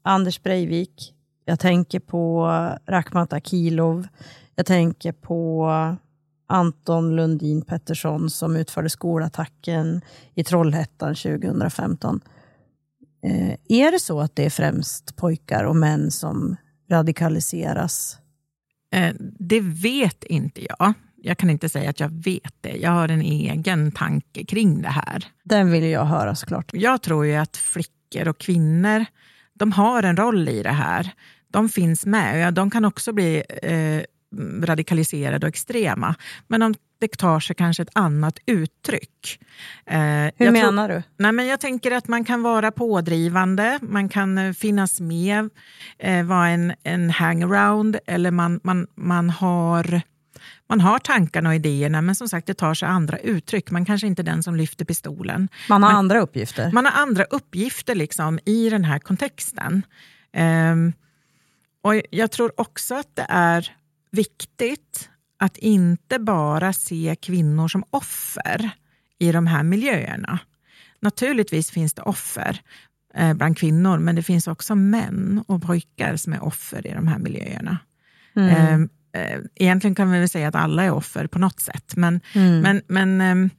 Anders 0.02 0.42
Breivik, 0.42 1.14
jag 1.44 1.60
tänker 1.60 2.00
på 2.00 2.46
Rakhmat 2.86 3.32
Akilov, 3.32 4.08
jag 4.54 4.66
tänker 4.66 5.12
på 5.12 5.70
Anton 6.46 7.16
Lundin 7.16 7.62
Pettersson 7.62 8.30
som 8.30 8.56
utförde 8.56 8.90
skolattacken 8.90 10.00
i 10.34 10.44
Trollhättan 10.44 11.14
2015. 11.14 12.20
Eh, 13.22 13.56
är 13.68 13.92
det 13.92 14.00
så 14.00 14.20
att 14.20 14.36
det 14.36 14.44
är 14.44 14.50
främst 14.50 15.16
pojkar 15.16 15.64
och 15.64 15.76
män 15.76 16.10
som 16.10 16.56
radikaliseras? 16.90 18.18
Eh, 18.92 19.14
det 19.38 19.60
vet 19.60 20.24
inte 20.24 20.66
jag 20.68 20.94
jag 21.22 21.38
kan 21.38 21.50
inte 21.50 21.68
säga 21.68 21.90
att 21.90 22.00
jag 22.00 22.24
vet 22.24 22.54
det. 22.60 22.76
Jag 22.76 22.90
har 22.90 23.08
en 23.08 23.22
egen 23.22 23.92
tanke 23.92 24.44
kring 24.44 24.82
det 24.82 24.88
här. 24.88 25.24
Den 25.44 25.70
vill 25.70 25.84
jag 25.84 26.04
höra 26.04 26.34
såklart. 26.34 26.70
Jag 26.72 27.02
tror 27.02 27.26
ju 27.26 27.34
att 27.34 27.56
flickor 27.56 28.28
och 28.28 28.38
kvinnor, 28.38 29.04
de 29.54 29.72
har 29.72 30.02
en 30.02 30.16
roll 30.16 30.48
i 30.48 30.62
det 30.62 30.72
här. 30.72 31.12
De 31.52 31.68
finns 31.68 32.06
med. 32.06 32.54
De 32.54 32.70
kan 32.70 32.84
också 32.84 33.12
bli 33.12 33.42
eh, 33.62 34.02
radikaliserade 34.62 35.46
och 35.46 35.48
extrema. 35.48 36.14
Men 36.46 36.62
om 36.62 36.74
det 37.00 37.08
tar 37.08 37.40
sig 37.40 37.56
kanske 37.56 37.82
ett 37.82 37.90
annat 37.92 38.38
uttryck. 38.46 39.40
Eh, 39.86 39.98
Hur 40.36 40.50
menar 40.50 40.88
du? 40.88 41.02
Nej, 41.16 41.32
men 41.32 41.46
jag 41.46 41.60
tänker 41.60 41.90
att 41.90 42.08
man 42.08 42.24
kan 42.24 42.42
vara 42.42 42.70
pådrivande, 42.70 43.78
man 43.82 44.08
kan 44.08 44.38
eh, 44.38 44.52
finnas 44.52 45.00
med, 45.00 45.50
eh, 45.98 46.24
vara 46.24 46.48
en, 46.48 46.72
en 46.82 47.10
hangaround 47.10 47.98
eller 48.06 48.30
man, 48.30 48.60
man, 48.62 48.86
man, 48.94 49.30
har, 49.30 50.02
man 50.68 50.80
har 50.80 50.98
tankarna 50.98 51.48
och 51.48 51.54
idéerna 51.54 52.02
men 52.02 52.14
som 52.14 52.28
sagt 52.28 52.46
det 52.46 52.54
tar 52.54 52.74
sig 52.74 52.88
andra 52.88 53.18
uttryck. 53.18 53.70
Man 53.70 53.84
kanske 53.84 54.06
inte 54.06 54.22
är 54.22 54.24
den 54.24 54.42
som 54.42 54.56
lyfter 54.56 54.84
pistolen. 54.84 55.48
Man 55.68 55.82
har 55.82 55.90
men, 55.90 55.98
andra 55.98 56.20
uppgifter? 56.20 56.72
Man 56.72 56.84
har 56.84 56.92
andra 56.92 57.24
uppgifter 57.24 57.94
liksom, 57.94 58.38
i 58.44 58.70
den 58.70 58.84
här 58.84 58.98
kontexten. 58.98 59.82
Um, 60.36 60.92
och 61.82 61.94
Jag 62.10 62.30
tror 62.30 62.60
också 62.60 62.94
att 62.94 63.16
det 63.16 63.26
är 63.28 63.76
viktigt 64.10 65.10
att 65.38 65.56
inte 65.56 66.18
bara 66.18 66.72
se 66.72 67.16
kvinnor 67.22 67.68
som 67.68 67.84
offer 67.90 68.70
i 69.18 69.32
de 69.32 69.46
här 69.46 69.62
miljöerna. 69.62 70.38
Naturligtvis 71.00 71.70
finns 71.70 71.94
det 71.94 72.02
offer 72.02 72.60
eh, 73.14 73.34
bland 73.34 73.58
kvinnor, 73.58 73.98
men 73.98 74.14
det 74.14 74.22
finns 74.22 74.46
också 74.46 74.74
män 74.74 75.44
och 75.48 75.62
pojkar 75.62 76.16
som 76.16 76.32
är 76.32 76.44
offer 76.44 76.86
i 76.86 76.94
de 76.94 77.08
här 77.08 77.18
miljöerna. 77.18 77.78
Mm. 78.36 78.56
Ehm, 78.56 78.88
eh, 79.18 79.40
egentligen 79.54 79.94
kan 79.94 80.10
vi 80.10 80.18
väl 80.18 80.28
säga 80.28 80.48
att 80.48 80.54
alla 80.54 80.84
är 80.84 80.90
offer 80.90 81.26
på 81.26 81.38
något 81.38 81.60
sätt, 81.60 81.96
men, 81.96 82.20
mm. 82.34 82.60
men, 82.60 82.82
men 82.86 83.20
ehm, 83.20 83.50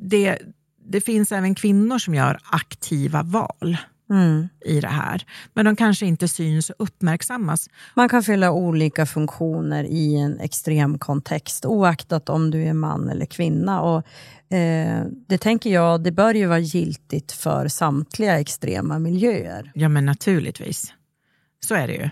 det, 0.00 0.38
det 0.84 1.00
finns 1.00 1.32
även 1.32 1.54
kvinnor 1.54 1.98
som 1.98 2.14
gör 2.14 2.38
aktiva 2.50 3.22
val 3.22 3.76
mm. 4.10 4.48
i 4.64 4.80
det 4.80 4.88
här. 4.88 5.24
Men 5.54 5.64
de 5.64 5.76
kanske 5.76 6.06
inte 6.06 6.28
syns 6.28 6.70
och 6.70 6.76
uppmärksammas. 6.78 7.68
Man 7.94 8.08
kan 8.08 8.22
fylla 8.22 8.52
olika 8.52 9.06
funktioner 9.06 9.84
i 9.84 10.16
en 10.16 10.40
extrem 10.40 10.98
kontext 10.98 11.64
oaktat 11.64 12.28
om 12.28 12.50
du 12.50 12.62
är 12.62 12.72
man 12.72 13.08
eller 13.08 13.26
kvinna. 13.26 13.80
Och, 13.80 14.06
eh, 14.56 15.04
det 15.28 15.38
tänker 15.38 15.70
jag, 15.70 16.02
det 16.02 16.12
bör 16.12 16.34
ju 16.34 16.46
vara 16.46 16.58
giltigt 16.58 17.32
för 17.32 17.68
samtliga 17.68 18.40
extrema 18.40 18.98
miljöer. 18.98 19.72
Ja 19.74 19.88
men 19.88 20.06
naturligtvis. 20.06 20.94
Så 21.60 21.74
är 21.74 21.86
det 21.86 21.94
ju. 21.94 22.10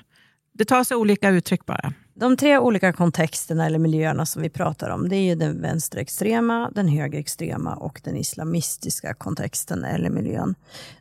Det 0.59 0.65
tar 0.65 0.85
sig 0.85 0.97
olika 0.97 1.31
uttryck 1.31 1.67
bara. 1.67 1.93
De 2.15 2.37
tre 2.37 2.59
olika 2.59 2.93
kontexterna 2.93 3.67
eller 3.67 3.79
miljöerna 3.79 4.27
som 4.27 4.43
vi 4.43 4.51
pratar 4.51 4.91
om, 4.91 5.09
det 5.09 5.17
är 5.17 5.23
ju 5.23 5.35
den 5.35 5.63
vänsterextrema, 5.63 6.71
den 6.75 6.89
högerextrema 6.89 7.75
och 7.75 8.01
den 8.05 8.17
islamistiska 8.17 9.15
kontexten 9.15 9.85
eller 9.85 10.11
miljön. 10.11 10.55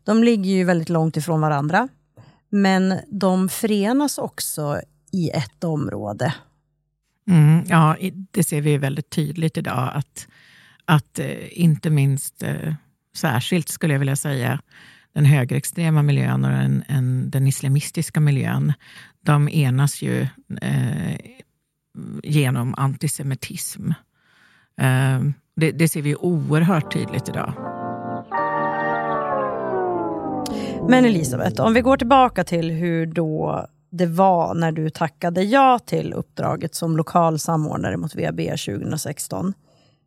De 0.04 0.24
ligger 0.24 0.52
ju 0.52 0.64
väldigt 0.64 0.90
långt 0.90 1.18
ifrån 1.18 1.42
varandra, 1.42 1.88
men 2.50 3.00
de 3.08 3.50
förenas 3.50 4.18
också 4.18 4.82
i 5.12 5.30
ett 5.30 5.64
område. 5.64 6.34
Mm, 7.30 7.64
ja, 7.68 7.96
det 8.32 8.44
ser 8.44 8.62
vi 8.62 8.78
väldigt 8.78 9.10
tydligt 9.10 9.58
idag, 9.58 9.92
att, 9.94 10.28
att 10.86 11.20
eh, 11.20 11.62
inte 11.62 11.90
minst, 11.90 12.44
eh, 12.44 12.74
särskilt 13.18 13.70
skulle 13.70 13.94
jag 13.94 14.00
vilja 14.00 14.16
säga, 14.16 14.60
den 15.16 15.26
högerextrema 15.26 16.02
miljön 16.02 16.46
och 16.46 16.52
den, 16.52 16.84
en, 16.88 17.30
den 17.30 17.48
islamistiska 17.48 18.20
miljön, 18.20 18.74
de 19.22 19.50
enas 19.50 20.02
ju 20.02 20.28
eh, 20.62 21.16
genom 22.24 22.76
antisemitism. 22.78 23.90
Eh, 24.82 25.20
det, 25.56 25.72
det, 25.72 25.90
ser 25.90 26.02
vi 26.02 26.16
oerhört 26.16 26.94
tydligt 26.94 27.30
idag. 27.30 27.54
Men 30.90 31.06
Elisabeth, 31.06 31.62
om 31.62 31.74
vi 31.74 31.82
går 31.82 31.98
tillbaka 31.98 32.44
till 32.44 32.72
hur 32.72 33.06
då 33.06 33.66
det 33.92 34.06
var 34.06 34.54
när 34.54 34.72
du 34.72 34.90
tackade 34.90 35.44
ja 35.44 35.80
till 35.80 36.14
uppdraget 36.14 36.76
som 36.76 36.98
lokal 36.98 37.40
samordnare 37.40 37.98
mot 37.98 38.16
VB 38.16 38.50
2016. 38.50 39.54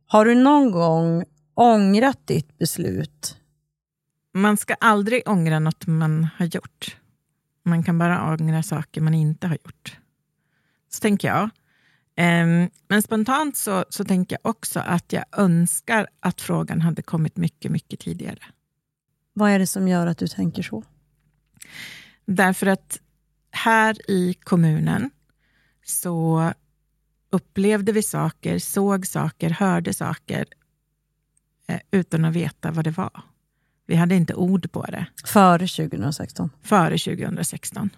Har 0.07 0.25
du 0.25 0.35
någon 0.35 0.71
gång 0.71 1.25
ångrat 1.55 2.27
ditt 2.27 2.59
beslut? 2.59 3.38
Man 4.35 4.57
ska 4.57 4.75
aldrig 4.75 5.29
ångra 5.29 5.59
något 5.59 5.87
man 5.87 6.29
har 6.37 6.47
gjort. 6.47 6.97
Man 7.65 7.83
kan 7.83 7.99
bara 7.99 8.35
ångra 8.35 8.63
saker 8.63 9.01
man 9.01 9.15
inte 9.15 9.47
har 9.47 9.59
gjort. 9.65 9.99
Så 10.89 11.01
tänker 11.01 11.29
jag. 11.29 11.51
Ehm, 12.17 12.71
men 12.89 13.03
spontant 13.03 13.57
så, 13.57 13.85
så 13.91 14.05
tänker 14.05 14.39
jag 14.43 14.51
också 14.51 14.81
att 14.81 15.13
jag 15.13 15.25
önskar 15.33 16.07
att 16.21 16.41
frågan 16.41 16.81
hade 16.81 17.03
kommit 17.03 17.37
mycket, 17.37 17.73
mycket 17.73 18.01
tidigare. 18.01 18.45
Vad 19.33 19.51
är 19.51 19.59
det 19.59 19.67
som 19.67 19.89
gör 19.89 20.07
att 20.07 20.19
du 20.19 20.29
tänker 20.29 20.63
så? 20.63 20.85
Därför 22.25 22.67
att 22.67 23.01
här 23.51 24.11
i 24.11 24.35
kommunen 24.35 25.11
så 25.85 26.53
upplevde 27.31 27.93
vi 27.93 28.03
saker, 28.03 28.59
såg 28.59 29.07
saker, 29.07 29.51
hörde 29.51 29.95
saker 29.95 30.47
eh, 31.69 31.81
utan 31.91 32.25
att 32.25 32.35
veta 32.35 32.71
vad 32.71 32.85
det 32.85 32.91
var. 32.91 33.23
Vi 33.89 33.97
hade 33.97 34.15
inte 34.15 34.35
ord 34.35 34.73
på 34.73 34.83
det. 34.83 35.07
Före 35.25 35.67
2016? 35.67 36.51
Före 36.63 36.99
2016. 36.99 37.91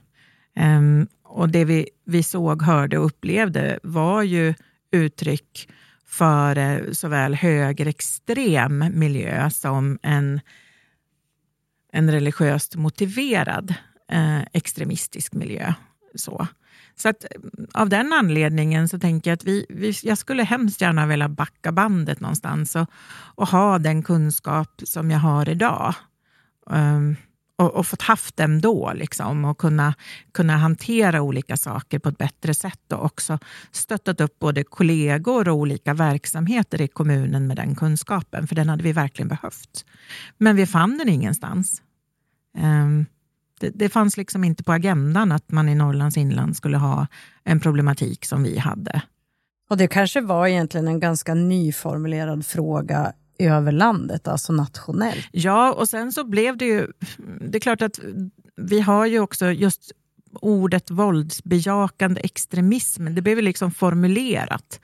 Um, 0.56 1.08
och 1.24 1.48
det 1.48 1.64
vi, 1.64 1.88
vi 2.04 2.22
såg, 2.22 2.62
hörde 2.62 2.98
och 2.98 3.06
upplevde 3.06 3.78
var 3.82 4.22
ju 4.22 4.54
uttryck 4.92 5.68
för 6.06 6.58
eh, 6.58 6.92
såväl 6.92 7.34
högerextrem 7.34 8.84
miljö 8.94 9.50
som 9.50 9.98
en, 10.02 10.40
en 11.92 12.10
religiöst 12.10 12.76
motiverad 12.76 13.74
eh, 14.12 14.40
extremistisk 14.52 15.34
miljö. 15.34 15.74
Så. 16.14 16.46
Så 17.00 17.08
att, 17.08 17.24
eh, 17.24 17.30
av 17.74 17.88
den 17.88 18.12
anledningen 18.12 18.88
så 18.88 18.98
tänker 18.98 19.30
jag 19.30 19.36
att 19.36 19.44
vi, 19.44 19.66
vi, 19.68 19.94
jag 20.02 20.18
skulle 20.18 20.42
hemskt 20.42 20.80
gärna 20.80 21.06
vilja 21.06 21.28
backa 21.28 21.72
bandet 21.72 22.20
någonstans 22.20 22.76
och, 22.76 22.90
och 23.34 23.48
ha 23.48 23.78
den 23.78 24.02
kunskap 24.02 24.82
som 24.84 25.10
jag 25.10 25.18
har 25.18 25.48
idag. 25.48 25.94
Um, 26.66 27.16
och, 27.56 27.74
och, 27.74 27.86
fått 27.86 28.02
haft 28.02 28.36
den 28.36 28.60
då 28.60 28.92
liksom, 28.94 29.44
och 29.44 29.58
kunna, 29.58 29.94
kunna 30.32 30.56
hantera 30.56 31.22
olika 31.22 31.56
saker 31.56 31.98
på 31.98 32.08
ett 32.08 32.18
bättre 32.18 32.54
sätt 32.54 32.92
och 32.92 33.04
också 33.04 33.38
stöttat 33.72 34.20
upp 34.20 34.38
både 34.38 34.64
kollegor 34.64 35.48
och 35.48 35.56
olika 35.56 35.94
verksamheter 35.94 36.80
i 36.80 36.88
kommunen 36.88 37.46
med 37.46 37.56
den 37.56 37.74
kunskapen, 37.74 38.46
för 38.46 38.54
den 38.54 38.68
hade 38.68 38.82
vi 38.82 38.92
verkligen 38.92 39.28
behövt. 39.28 39.84
Men 40.38 40.56
vi 40.56 40.66
fann 40.66 40.98
den 40.98 41.08
ingenstans. 41.08 41.82
Um, 42.58 43.06
det, 43.60 43.70
det, 43.70 43.88
fanns 43.88 44.16
liksom 44.16 44.44
inte 44.44 44.64
på 44.64 44.72
agendan 44.72 45.32
att 45.32 45.52
man 45.52 45.68
i 45.68 45.74
Norrlands 45.74 46.16
inland 46.16 46.56
skulle 46.56 46.76
ha 46.76 47.06
en 47.44 47.60
problematik 47.60 48.24
som 48.24 48.42
vi 48.42 48.58
hade. 48.58 49.02
Och 49.70 49.76
det 49.76 49.88
kanske 49.88 50.20
var 50.20 50.46
egentligen 50.46 50.88
en 50.88 51.00
ganska 51.00 51.34
nyformulerad 51.34 52.46
fråga 52.46 53.12
över 53.38 53.72
landet, 53.72 54.28
alltså 54.28 54.52
nationellt. 54.52 55.28
Ja, 55.32 55.72
och 55.72 55.88
sen 55.88 56.12
så 56.12 56.24
blev 56.24 56.56
det 56.56 56.64
ju... 56.64 56.86
Det 57.40 57.58
är 57.58 57.60
klart 57.60 57.82
att 57.82 58.00
vi 58.56 58.80
har 58.80 59.06
ju 59.06 59.20
också 59.20 59.50
just 59.50 59.92
ordet 60.32 60.90
våldsbejakande 60.90 62.20
extremism. 62.20 63.14
Det 63.14 63.22
blev 63.22 63.38
liksom 63.38 63.70
formulerat 63.70 64.80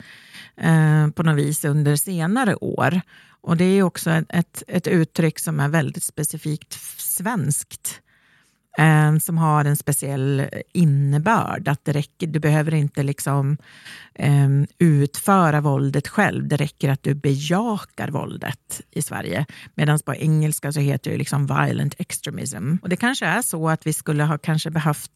eh, 0.56 1.10
på 1.10 1.22
något 1.22 1.36
vis 1.36 1.64
under 1.64 1.96
senare 1.96 2.54
år. 2.54 3.00
Och 3.40 3.56
det 3.56 3.64
är 3.64 3.82
också 3.82 4.10
ett, 4.10 4.62
ett 4.68 4.86
uttryck 4.86 5.38
som 5.38 5.60
är 5.60 5.68
väldigt 5.68 6.02
specifikt 6.02 6.72
svenskt. 6.98 8.00
Eh, 8.78 9.18
som 9.18 9.38
har 9.38 9.64
en 9.64 9.76
speciell 9.76 10.46
innebörd. 10.72 11.68
Att 11.68 11.84
det 11.84 11.92
räcker, 11.92 12.26
du 12.26 12.40
behöver 12.40 12.74
inte 12.74 13.02
liksom, 13.02 13.56
eh, 14.14 14.48
utföra 14.78 15.60
våldet 15.60 16.08
själv. 16.08 16.48
Det 16.48 16.56
räcker 16.56 16.90
att 16.90 17.02
du 17.02 17.14
bejakar 17.14 18.10
våldet 18.10 18.80
i 18.90 19.02
Sverige. 19.02 19.46
Medan 19.74 19.98
på 19.98 20.14
engelska 20.14 20.72
så 20.72 20.80
heter 20.80 21.10
det 21.10 21.16
liksom 21.16 21.46
violent 21.46 21.94
extremism. 21.98 22.76
Och 22.82 22.88
det 22.88 22.96
kanske 22.96 23.26
är 23.26 23.42
så 23.42 23.68
att 23.68 23.86
vi 23.86 23.92
skulle 23.92 24.24
ha 24.24 24.38
kanske 24.38 24.70
behövt 24.70 25.10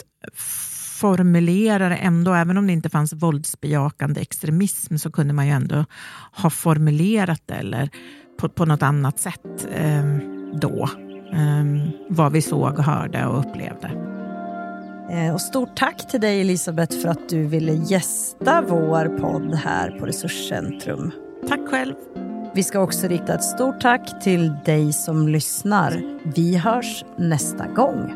formulera 1.01 1.89
det 1.89 1.97
ändå, 1.97 2.35
även 2.35 2.59
om 2.59 2.67
det 2.67 2.73
inte 2.73 2.91
fanns 2.91 3.13
våldsbejakande 3.13 4.21
extremism 4.21 4.97
så 4.97 5.11
kunde 5.11 5.35
man 5.35 5.47
ju 5.47 5.53
ändå 5.53 5.85
ha 6.33 6.51
formulerat 6.51 7.43
det 7.47 7.55
eller 7.55 7.91
på, 8.41 8.49
på 8.49 8.65
något 8.65 8.83
annat 8.83 9.19
sätt 9.19 9.67
eh, 9.75 10.05
då 10.61 10.89
vad 12.09 12.33
vi 12.33 12.43
såg, 12.43 12.79
hörde 12.79 13.27
och 13.27 13.39
upplevde. 13.39 13.91
Eh, 15.11 15.35
och 15.35 15.41
stort 15.41 15.77
tack 15.77 16.09
till 16.11 16.21
dig 16.21 16.41
Elisabeth 16.41 16.99
för 16.99 17.09
att 17.09 17.29
du 17.29 17.47
ville 17.47 17.73
gästa 17.73 18.65
vår 18.69 19.19
podd 19.19 19.55
här 19.55 19.91
på 19.91 20.07
Resurscentrum. 20.07 21.11
Tack 21.49 21.61
själv. 21.69 21.95
Vi 22.55 22.63
ska 22.63 22.81
också 22.81 23.07
rikta 23.07 23.35
ett 23.35 23.45
stort 23.45 23.81
tack 23.81 24.23
till 24.23 24.53
dig 24.65 24.93
som 24.93 25.29
lyssnar. 25.29 26.03
Vi 26.35 26.57
hörs 26.57 27.05
nästa 27.17 27.67
gång. 27.67 28.13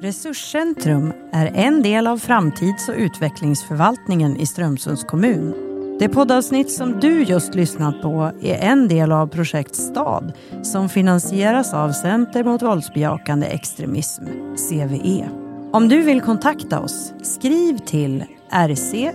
Resurscentrum 0.00 1.12
är 1.32 1.46
en 1.54 1.82
del 1.82 2.06
av 2.06 2.18
framtids 2.18 2.88
och 2.88 2.94
utvecklingsförvaltningen 2.98 4.36
i 4.36 4.46
Strömsunds 4.46 5.04
kommun 5.04 5.54
det 5.98 6.08
poddavsnitt 6.08 6.72
som 6.72 7.00
du 7.00 7.22
just 7.22 7.54
lyssnat 7.54 8.02
på 8.02 8.32
är 8.42 8.54
en 8.54 8.88
del 8.88 9.12
av 9.12 9.26
projekt 9.26 9.76
STAD 9.76 10.32
som 10.62 10.88
finansieras 10.88 11.74
av 11.74 11.92
Center 11.92 12.44
mot 12.44 12.62
våldsbejakande 12.62 13.46
extremism, 13.46 14.24
CVE. 14.68 15.28
Om 15.72 15.88
du 15.88 16.02
vill 16.02 16.20
kontakta 16.20 16.80
oss, 16.80 17.12
skriv 17.22 17.78
till 17.78 18.24
rc 18.52 19.12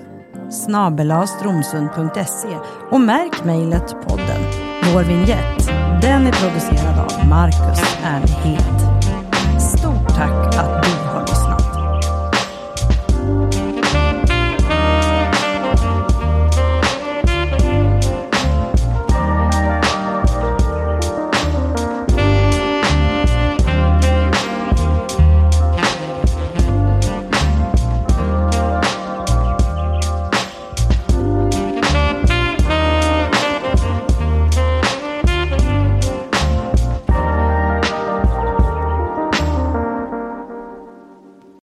stromsund.se 1.28 2.58
och 2.92 3.02
märk 3.02 3.44
mejlet 3.46 3.96
podden. 4.08 4.42
Vår 4.94 5.04
vignett, 5.04 5.68
den 6.02 6.28
är 6.28 6.32
producerad 6.32 7.00
av 7.00 7.28
Marcus 7.30 7.98
Ernhed. 8.04 8.91